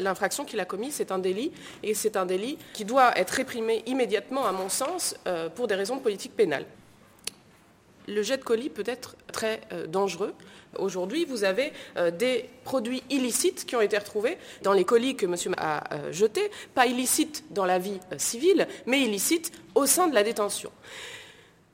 l'infraction 0.00 0.44
qu'il 0.44 0.60
a 0.60 0.64
commise 0.64 0.94
c'est 0.94 1.12
un 1.12 1.18
délit 1.18 1.52
et 1.82 1.94
c'est 1.94 2.16
un 2.16 2.26
délit 2.26 2.58
qui 2.72 2.84
doit 2.84 3.16
être 3.18 3.30
réprimé 3.30 3.82
immédiatement 3.86 4.46
à 4.46 4.52
mon 4.52 4.68
sens 4.68 5.16
pour 5.54 5.68
des 5.68 5.74
raisons 5.74 5.96
de 5.96 6.00
politique 6.00 6.34
pénale. 6.36 6.64
Le 8.08 8.22
jet 8.22 8.36
de 8.36 8.42
colis 8.42 8.70
peut 8.70 8.84
être 8.86 9.16
très 9.32 9.60
dangereux. 9.88 10.34
Aujourd'hui, 10.78 11.24
vous 11.24 11.44
avez 11.44 11.72
euh, 11.96 12.10
des 12.10 12.48
produits 12.64 13.02
illicites 13.10 13.66
qui 13.66 13.76
ont 13.76 13.80
été 13.80 13.98
retrouvés 13.98 14.38
dans 14.62 14.72
les 14.72 14.84
colis 14.84 15.16
que 15.16 15.26
monsieur 15.26 15.50
a 15.58 15.92
euh, 15.94 16.12
jetés, 16.12 16.50
pas 16.74 16.86
illicites 16.86 17.44
dans 17.50 17.66
la 17.66 17.78
vie 17.78 18.00
euh, 18.12 18.16
civile, 18.18 18.66
mais 18.86 19.00
illicites 19.00 19.52
au 19.74 19.86
sein 19.86 20.08
de 20.08 20.14
la 20.14 20.22
détention. 20.22 20.70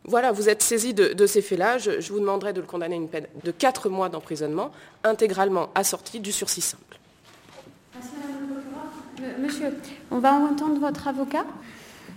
Voilà, 0.04 0.32
vous 0.32 0.48
êtes 0.48 0.62
saisi 0.62 0.94
de, 0.94 1.26
ces 1.26 1.42
faits-là. 1.42 1.76
Je, 1.76 2.00
vous 2.10 2.18
demanderai 2.18 2.54
de 2.54 2.60
le 2.60 2.66
condamner 2.66 2.94
à 2.94 2.98
une 2.98 3.08
peine 3.08 3.26
de 3.44 3.50
4 3.50 3.90
mois 3.90 4.08
d'emprisonnement, 4.08 4.70
intégralement 5.04 5.68
assortie 5.74 6.18
du 6.18 6.32
sursis 6.32 6.62
simple. 6.62 6.98
Merci, 7.94 8.08
Monsieur, 9.38 9.74
on 10.10 10.18
va 10.18 10.32
entendre 10.32 10.80
votre 10.80 11.08
avocat. 11.08 11.44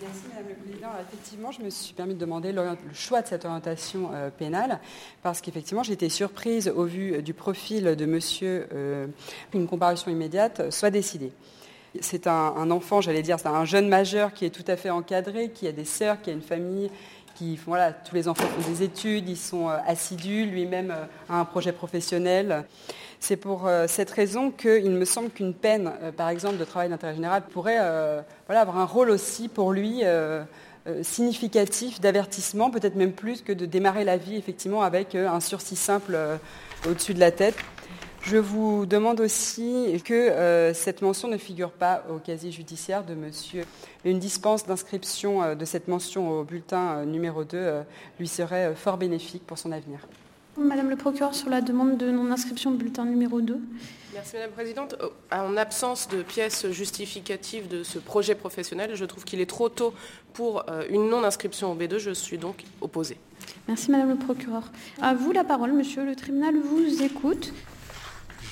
Merci 0.01 0.21
Madame 0.29 0.49
le 0.49 0.55
Président. 0.55 0.87
Effectivement, 0.99 1.51
je 1.51 1.61
me 1.61 1.69
suis 1.69 1.93
permis 1.93 2.15
de 2.15 2.19
demander 2.19 2.51
le 2.51 2.63
choix 2.93 3.21
de 3.21 3.27
cette 3.27 3.45
orientation 3.45 4.09
euh, 4.13 4.31
pénale 4.31 4.79
parce 5.21 5.41
qu'effectivement, 5.41 5.83
été 5.83 6.09
surprise 6.09 6.71
au 6.75 6.85
vu 6.85 7.21
du 7.21 7.35
profil 7.35 7.95
de 7.95 8.05
monsieur 8.05 8.67
euh, 8.73 9.05
qu'une 9.51 9.67
comparution 9.67 10.09
immédiate 10.09 10.71
soit 10.71 10.89
décidée. 10.89 11.31
C'est 11.99 12.25
un 12.25 12.71
enfant, 12.71 13.01
j'allais 13.01 13.21
dire, 13.21 13.37
c'est 13.37 13.49
un 13.49 13.65
jeune 13.65 13.89
majeur 13.89 14.33
qui 14.33 14.45
est 14.45 14.49
tout 14.49 14.63
à 14.67 14.77
fait 14.77 14.89
encadré, 14.89 15.49
qui 15.49 15.67
a 15.67 15.73
des 15.73 15.83
sœurs, 15.83 16.21
qui 16.21 16.29
a 16.29 16.33
une 16.33 16.41
famille, 16.41 16.89
tous 18.05 18.15
les 18.15 18.27
enfants 18.27 18.45
font 18.45 18.69
des 18.69 18.83
études, 18.83 19.27
ils 19.27 19.37
sont 19.37 19.69
euh, 19.69 19.77
assidus, 19.87 20.45
lui-même 20.45 20.91
euh, 20.91 21.05
a 21.29 21.39
un 21.39 21.45
projet 21.45 21.71
professionnel. 21.71 22.65
C'est 23.19 23.35
pour 23.35 23.67
euh, 23.67 23.85
cette 23.87 24.11
raison 24.11 24.51
qu'il 24.51 24.91
me 24.91 25.05
semble 25.05 25.29
qu'une 25.29 25.53
peine, 25.53 25.91
par 26.17 26.29
exemple, 26.29 26.57
de 26.57 26.65
travail 26.65 26.89
d'intérêt 26.89 27.15
général 27.15 27.43
pourrait 27.43 27.77
avoir 27.77 28.77
un 28.77 28.85
rôle 28.85 29.09
aussi 29.09 29.47
pour 29.47 29.71
lui 29.71 30.01
significatif 31.03 32.01
d'avertissement, 32.01 32.71
peut-être 32.71 32.95
même 32.95 33.11
plus 33.11 33.41
que 33.43 33.53
de 33.53 33.67
démarrer 33.67 34.03
la 34.03 34.17
vie 34.17 34.35
effectivement 34.35 34.81
avec 34.81 35.13
un 35.13 35.39
sursis 35.39 35.75
simple 35.75 36.17
au-dessus 36.87 37.13
de 37.13 37.19
la 37.19 37.31
tête. 37.31 37.55
Je 38.23 38.37
vous 38.37 38.85
demande 38.85 39.19
aussi 39.19 40.01
que 40.05 40.13
euh, 40.13 40.73
cette 40.73 41.01
mention 41.01 41.27
ne 41.27 41.37
figure 41.37 41.71
pas 41.71 42.03
au 42.09 42.17
casier 42.19 42.51
judiciaire 42.51 43.03
de 43.03 43.15
monsieur. 43.15 43.65
Une 44.05 44.19
dispense 44.19 44.65
d'inscription 44.65 45.41
euh, 45.43 45.55
de 45.55 45.65
cette 45.65 45.87
mention 45.87 46.29
au 46.29 46.43
bulletin 46.43 46.97
euh, 46.97 47.05
numéro 47.05 47.43
2 47.43 47.57
euh, 47.57 47.81
lui 48.19 48.27
serait 48.27 48.67
euh, 48.67 48.75
fort 48.75 48.97
bénéfique 48.97 49.45
pour 49.45 49.57
son 49.57 49.71
avenir. 49.71 49.99
Madame 50.57 50.89
le 50.89 50.97
procureur, 50.97 51.33
sur 51.33 51.49
la 51.49 51.61
demande 51.61 51.97
de 51.97 52.11
non-inscription 52.11 52.71
de 52.71 52.75
bulletin 52.77 53.05
numéro 53.05 53.41
2. 53.41 53.57
Merci 54.13 54.33
Madame 54.35 54.49
la 54.49 54.55
Présidente. 54.55 54.95
En 55.31 55.55
absence 55.57 56.09
de 56.09 56.21
pièces 56.21 56.69
justificatives 56.69 57.69
de 57.69 57.83
ce 57.83 57.99
projet 57.99 58.35
professionnel, 58.35 58.91
je 58.93 59.05
trouve 59.05 59.23
qu'il 59.23 59.39
est 59.39 59.49
trop 59.49 59.69
tôt 59.69 59.93
pour 60.33 60.65
euh, 60.69 60.83
une 60.89 61.09
non-inscription 61.09 61.71
au 61.71 61.75
B2. 61.75 61.97
Je 61.97 62.11
suis 62.11 62.37
donc 62.37 62.63
opposée. 62.81 63.17
Merci 63.67 63.89
Madame 63.91 64.09
le 64.09 64.15
procureur. 64.17 64.63
À 65.01 65.13
vous 65.15 65.31
la 65.31 65.43
parole, 65.45 65.71
monsieur. 65.71 66.05
Le 66.05 66.15
tribunal 66.15 66.55
vous 66.57 67.01
écoute. 67.01 67.53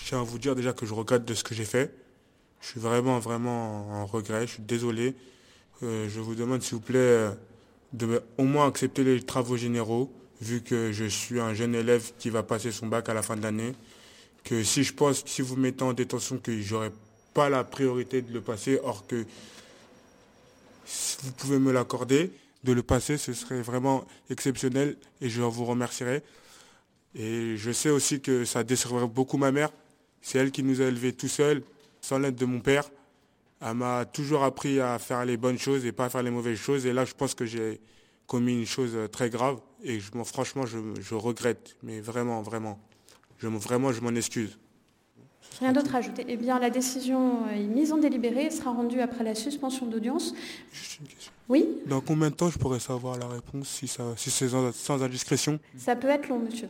Je 0.09 0.15
tiens 0.15 0.21
à 0.21 0.25
vous 0.25 0.39
dire 0.39 0.55
déjà 0.55 0.73
que 0.73 0.87
je 0.87 0.93
regrette 0.95 1.23
de 1.23 1.35
ce 1.35 1.43
que 1.43 1.53
j'ai 1.53 1.65
fait. 1.65 1.93
Je 2.61 2.69
suis 2.69 2.79
vraiment, 2.79 3.19
vraiment 3.19 3.91
en 3.91 4.07
regret. 4.07 4.47
Je 4.47 4.53
suis 4.53 4.63
désolé. 4.63 5.13
Euh, 5.83 6.09
je 6.09 6.19
vous 6.19 6.33
demande, 6.33 6.63
s'il 6.63 6.77
vous 6.77 6.81
plaît, 6.81 6.97
euh, 6.97 7.31
de 7.93 8.19
au 8.39 8.45
moins 8.45 8.67
accepter 8.67 9.03
les 9.03 9.21
travaux 9.21 9.55
généraux, 9.55 10.11
vu 10.41 10.63
que 10.63 10.91
je 10.91 11.05
suis 11.05 11.39
un 11.39 11.53
jeune 11.53 11.75
élève 11.75 12.11
qui 12.17 12.31
va 12.31 12.41
passer 12.41 12.71
son 12.71 12.87
bac 12.87 13.07
à 13.07 13.13
la 13.13 13.21
fin 13.21 13.35
de 13.35 13.43
l'année. 13.43 13.75
Que 14.43 14.63
si 14.63 14.83
je 14.83 14.95
pense, 14.95 15.23
si 15.27 15.43
vous 15.43 15.55
mettez 15.55 15.83
en 15.83 15.93
détention, 15.93 16.39
que 16.39 16.59
j'aurai 16.59 16.89
pas 17.35 17.49
la 17.49 17.63
priorité 17.63 18.23
de 18.23 18.33
le 18.33 18.41
passer, 18.41 18.79
or 18.83 19.05
que 19.05 19.27
vous 21.21 21.31
pouvez 21.33 21.59
me 21.59 21.71
l'accorder, 21.71 22.31
de 22.63 22.73
le 22.73 22.81
passer, 22.81 23.19
ce 23.19 23.33
serait 23.33 23.61
vraiment 23.61 24.07
exceptionnel 24.31 24.97
et 25.21 25.29
je 25.29 25.43
vous 25.43 25.65
remercierai. 25.65 26.23
Et 27.13 27.57
je 27.57 27.71
sais 27.71 27.91
aussi 27.91 28.21
que 28.21 28.43
ça 28.43 28.63
décevrait 28.63 29.05
beaucoup 29.05 29.37
ma 29.37 29.51
mère. 29.51 29.69
C'est 30.21 30.37
elle 30.39 30.51
qui 30.51 30.63
nous 30.63 30.81
a 30.81 30.85
élevés 30.85 31.13
tout 31.13 31.27
seuls, 31.27 31.63
sans 32.01 32.19
l'aide 32.19 32.35
de 32.35 32.45
mon 32.45 32.59
père. 32.59 32.89
Elle 33.61 33.73
m'a 33.75 34.05
toujours 34.05 34.43
appris 34.43 34.79
à 34.79 34.99
faire 34.99 35.25
les 35.25 35.37
bonnes 35.37 35.57
choses 35.59 35.85
et 35.85 35.91
pas 35.91 36.05
à 36.05 36.09
faire 36.09 36.23
les 36.23 36.31
mauvaises 36.31 36.57
choses. 36.57 36.85
Et 36.85 36.93
là, 36.93 37.05
je 37.05 37.13
pense 37.13 37.33
que 37.35 37.45
j'ai 37.45 37.81
commis 38.27 38.53
une 38.59 38.65
chose 38.65 38.91
euh, 38.95 39.07
très 39.07 39.29
grave. 39.29 39.59
Et 39.83 39.99
je, 39.99 40.11
franchement, 40.23 40.65
je, 40.65 40.77
je 41.01 41.15
regrette. 41.15 41.75
Mais 41.83 41.99
vraiment, 41.99 42.41
vraiment. 42.41 42.79
Je, 43.39 43.47
vraiment, 43.47 43.91
je 43.91 44.01
m'en 44.01 44.15
excuse. 44.15 44.57
Rien 45.59 45.73
d'autre 45.73 45.93
à 45.95 45.97
ajouter. 45.97 46.25
Eh 46.27 46.37
bien, 46.37 46.59
la 46.59 46.69
décision 46.69 47.49
est 47.49 47.63
mise 47.63 47.91
en 47.91 47.97
délibéré 47.97 48.45
et 48.45 48.51
sera 48.51 48.71
rendue 48.71 49.01
après 49.01 49.23
la 49.23 49.35
suspension 49.35 49.87
d'audience. 49.87 50.33
Juste 50.71 50.99
une 50.99 51.07
question. 51.07 51.31
Oui, 51.49 51.67
Dans 51.87 51.99
combien 52.01 52.29
de 52.29 52.35
temps 52.35 52.49
je 52.49 52.57
pourrais 52.59 52.79
savoir 52.79 53.17
la 53.17 53.27
réponse 53.27 53.67
si, 53.67 53.87
ça, 53.87 54.03
si 54.15 54.29
c'est 54.29 54.47
sans 54.73 55.03
indiscrétion? 55.03 55.59
Ça 55.75 55.95
peut 55.95 56.07
être 56.07 56.29
long, 56.29 56.39
monsieur. 56.39 56.69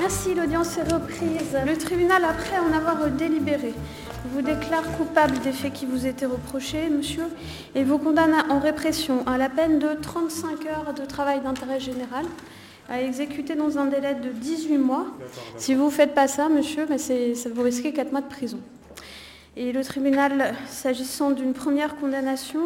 Merci. 0.00 0.34
L'audience 0.34 0.76
est 0.78 0.92
reprise. 0.92 1.56
Le 1.66 1.76
tribunal, 1.76 2.24
après 2.24 2.58
en 2.58 2.76
avoir 2.76 3.08
délibéré, 3.10 3.74
vous 4.32 4.42
déclare 4.42 4.82
coupable 4.96 5.38
des 5.40 5.52
faits 5.52 5.72
qui 5.72 5.86
vous 5.86 6.06
étaient 6.06 6.26
reprochés, 6.26 6.88
monsieur, 6.90 7.24
et 7.74 7.84
vous 7.84 7.98
condamne 7.98 8.34
en 8.50 8.58
répression 8.58 9.26
à 9.26 9.38
la 9.38 9.48
peine 9.48 9.78
de 9.78 9.94
35 10.00 10.66
heures 10.66 10.94
de 10.94 11.04
travail 11.04 11.40
d'intérêt 11.40 11.80
général 11.80 12.24
à 12.88 13.00
exécuter 13.00 13.54
dans 13.54 13.78
un 13.78 13.86
délai 13.86 14.14
de 14.14 14.30
18 14.30 14.78
mois. 14.78 15.06
Si 15.56 15.74
vous 15.74 15.86
ne 15.86 15.90
faites 15.90 16.14
pas 16.14 16.28
ça, 16.28 16.48
monsieur, 16.48 16.86
mais 16.88 16.96
vous 17.54 17.62
risquez 17.62 17.92
4 17.92 18.10
mois 18.10 18.20
de 18.20 18.28
prison. 18.28 18.58
Et 19.56 19.72
le 19.72 19.84
tribunal, 19.84 20.54
s'agissant 20.68 21.30
d'une 21.30 21.52
première 21.52 21.96
condamnation, 21.96 22.60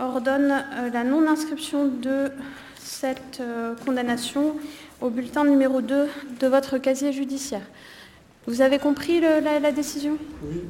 ordonne 0.00 0.64
euh, 0.74 0.90
la 0.90 1.04
non-inscription 1.04 1.86
de 1.88 2.30
cette 2.78 3.40
euh, 3.40 3.74
condamnation 3.84 4.56
au 5.00 5.10
bulletin 5.10 5.44
numéro 5.44 5.80
2 5.80 6.08
de 6.40 6.46
votre 6.46 6.78
casier 6.78 7.12
judiciaire. 7.12 7.62
Vous 8.46 8.60
avez 8.60 8.78
compris 8.78 9.20
la, 9.20 9.72
décision? 9.72 10.16
Oui. 10.42 10.62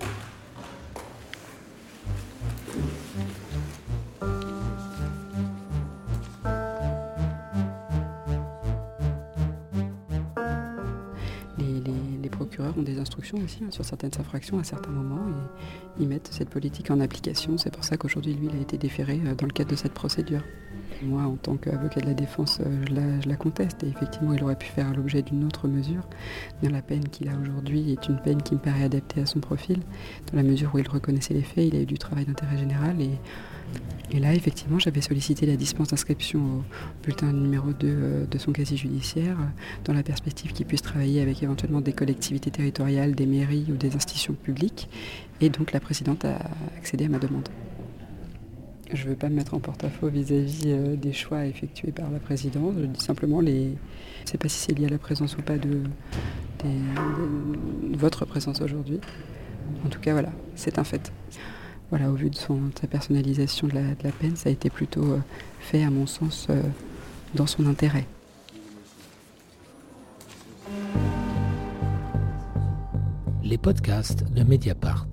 Ont 12.77 12.83
des 12.83 12.99
instructions 12.99 13.39
aussi 13.45 13.63
hein, 13.65 13.71
sur 13.71 13.85
certaines 13.85 14.13
infractions 14.19 14.59
à 14.59 14.65
certains 14.65 14.91
moments 14.91 15.29
et 15.29 16.03
ils 16.03 16.09
mettent 16.09 16.29
cette 16.31 16.51
politique 16.51 16.91
en 16.91 17.01
application. 17.01 17.59
C'est 17.59 17.73
pour 17.73 17.85
ça 17.85 17.97
qu'aujourd'hui, 17.97 18.35
lui, 18.35 18.49
il 18.51 18.57
a 18.57 18.61
été 18.61 18.79
déféré 18.79 19.21
euh, 19.27 19.35
dans 19.35 19.47
le 19.47 19.53
cadre 19.53 19.71
de 19.71 19.77
cette 19.77 19.93
procédure. 19.93 20.43
Moi, 21.05 21.23
en 21.23 21.37
tant 21.37 21.57
qu'avocat 21.57 22.01
de 22.01 22.07
la 22.07 22.15
défense, 22.15 22.61
euh, 22.65 23.21
je 23.23 23.29
la, 23.29 23.37
conteste 23.37 23.83
et 23.83 23.89
effectivement, 23.89 24.35
il 24.35 24.43
aurait 24.45 24.57
pu 24.57 24.67
faire 24.67 24.93
l'objet 24.95 25.23
d'une 25.23 25.45
autre 25.45 25.67
mesure. 25.67 26.03
La 26.63 26.81
peine 26.81 27.09
qu'il 27.09 27.29
a 27.29 27.33
aujourd'hui 27.37 27.93
est 27.93 28.09
une 28.09 28.19
peine 28.19 28.41
qui 28.41 28.55
me 28.55 28.61
paraît 28.61 28.85
adaptée 28.85 29.21
à 29.21 29.27
son 29.27 29.41
profil, 29.41 29.81
dans 30.31 30.37
la 30.37 30.45
mesure 30.45 30.75
où 30.75 30.79
il 30.79 30.89
reconnaissait 30.89 31.35
les 31.35 31.43
faits, 31.43 31.69
il 31.73 31.77
a 31.77 31.81
eu 31.81 31.87
du 31.87 31.99
travail 31.99 32.25
d'intérêt 32.25 32.57
général 32.57 32.97
et, 33.01 34.19
là, 34.19 34.35
effectivement, 34.35 34.79
j'avais 34.79 35.01
sollicité 35.01 35.47
la 35.47 35.57
dispense 35.57 35.89
d'inscription 35.89 36.39
au 36.39 36.63
bulletin 37.03 37.33
numéro 37.33 37.73
2 37.73 37.87
euh, 37.89 38.27
de 38.27 38.39
son 38.39 38.53
casier 38.53 38.77
judiciaire, 38.77 39.37
dans 39.85 39.95
la 39.95 40.03
perspective 40.03 40.53
qu'il 40.53 40.67
puisse 40.67 40.83
travailler 40.83 41.21
avec 41.21 41.43
éventuellement 41.43 41.81
des 41.81 41.95
collectivités 41.95 42.51
territoriales, 42.51 43.15
des 43.15 43.27
mairies 43.27 43.67
ou 43.71 43.77
des 43.77 43.97
institutions 43.97 44.35
publiques. 44.35 44.89
Et 45.41 45.49
donc 45.49 45.73
la 45.73 45.81
présidente 45.81 46.25
a 46.25 46.37
accédé 46.77 47.07
à 47.07 47.09
ma 47.09 47.19
demande. 47.19 47.49
Je 48.95 49.05
ne 49.05 49.11
veux 49.11 49.17
pas 49.17 49.29
me 49.31 49.37
mettre 49.37 49.55
en 49.55 49.59
porte-à-faux 49.59 50.09
vis-à-vis 50.09 50.65
euh, 50.67 50.97
des 50.97 51.15
choix 51.15 51.47
effectués 51.47 51.93
par 51.93 52.11
la 52.11 52.19
présidente. 52.19 52.75
Je 52.79 52.85
dis 52.85 53.01
simplement, 53.01 53.41
les... 53.41 53.65
je 53.65 54.23
ne 54.23 54.27
sais 54.27 54.39
pas 54.39 54.49
si 54.49 54.59
c'est 54.59 54.79
lié 54.79 54.87
à 54.87 54.91
la 54.91 54.99
présence 54.99 55.37
ou 55.37 55.43
pas 55.43 55.57
de, 55.57 55.81
votre 57.97 58.25
présence 58.27 58.61
aujourd'hui. 58.61 59.01
En 59.87 59.89
tout 59.89 60.01
cas, 60.01 60.13
voilà, 60.13 60.31
c'est 60.57 60.79
un 60.79 60.85
fait. 60.85 61.11
Voilà, 61.91 62.11
au 62.11 62.15
vu 62.15 62.29
de, 62.31 62.37
sa 62.37 62.87
personnalisation 62.87 63.67
de 63.67 63.75
la, 63.75 64.13
peine, 64.21 64.37
ça 64.37 64.51
a 64.51 64.53
été 64.53 64.69
plutôt 64.69 65.05
euh, 65.05 65.19
fait, 65.61 65.83
à 65.83 65.91
mon 65.91 66.07
sens, 66.07 66.47
euh, 66.51 66.61
dans 67.35 67.47
son 67.47 67.67
intérêt. 67.67 68.07
Les 73.43 73.59
podcasts 73.59 74.31
de 74.33 74.43
Mediapart. 74.43 75.07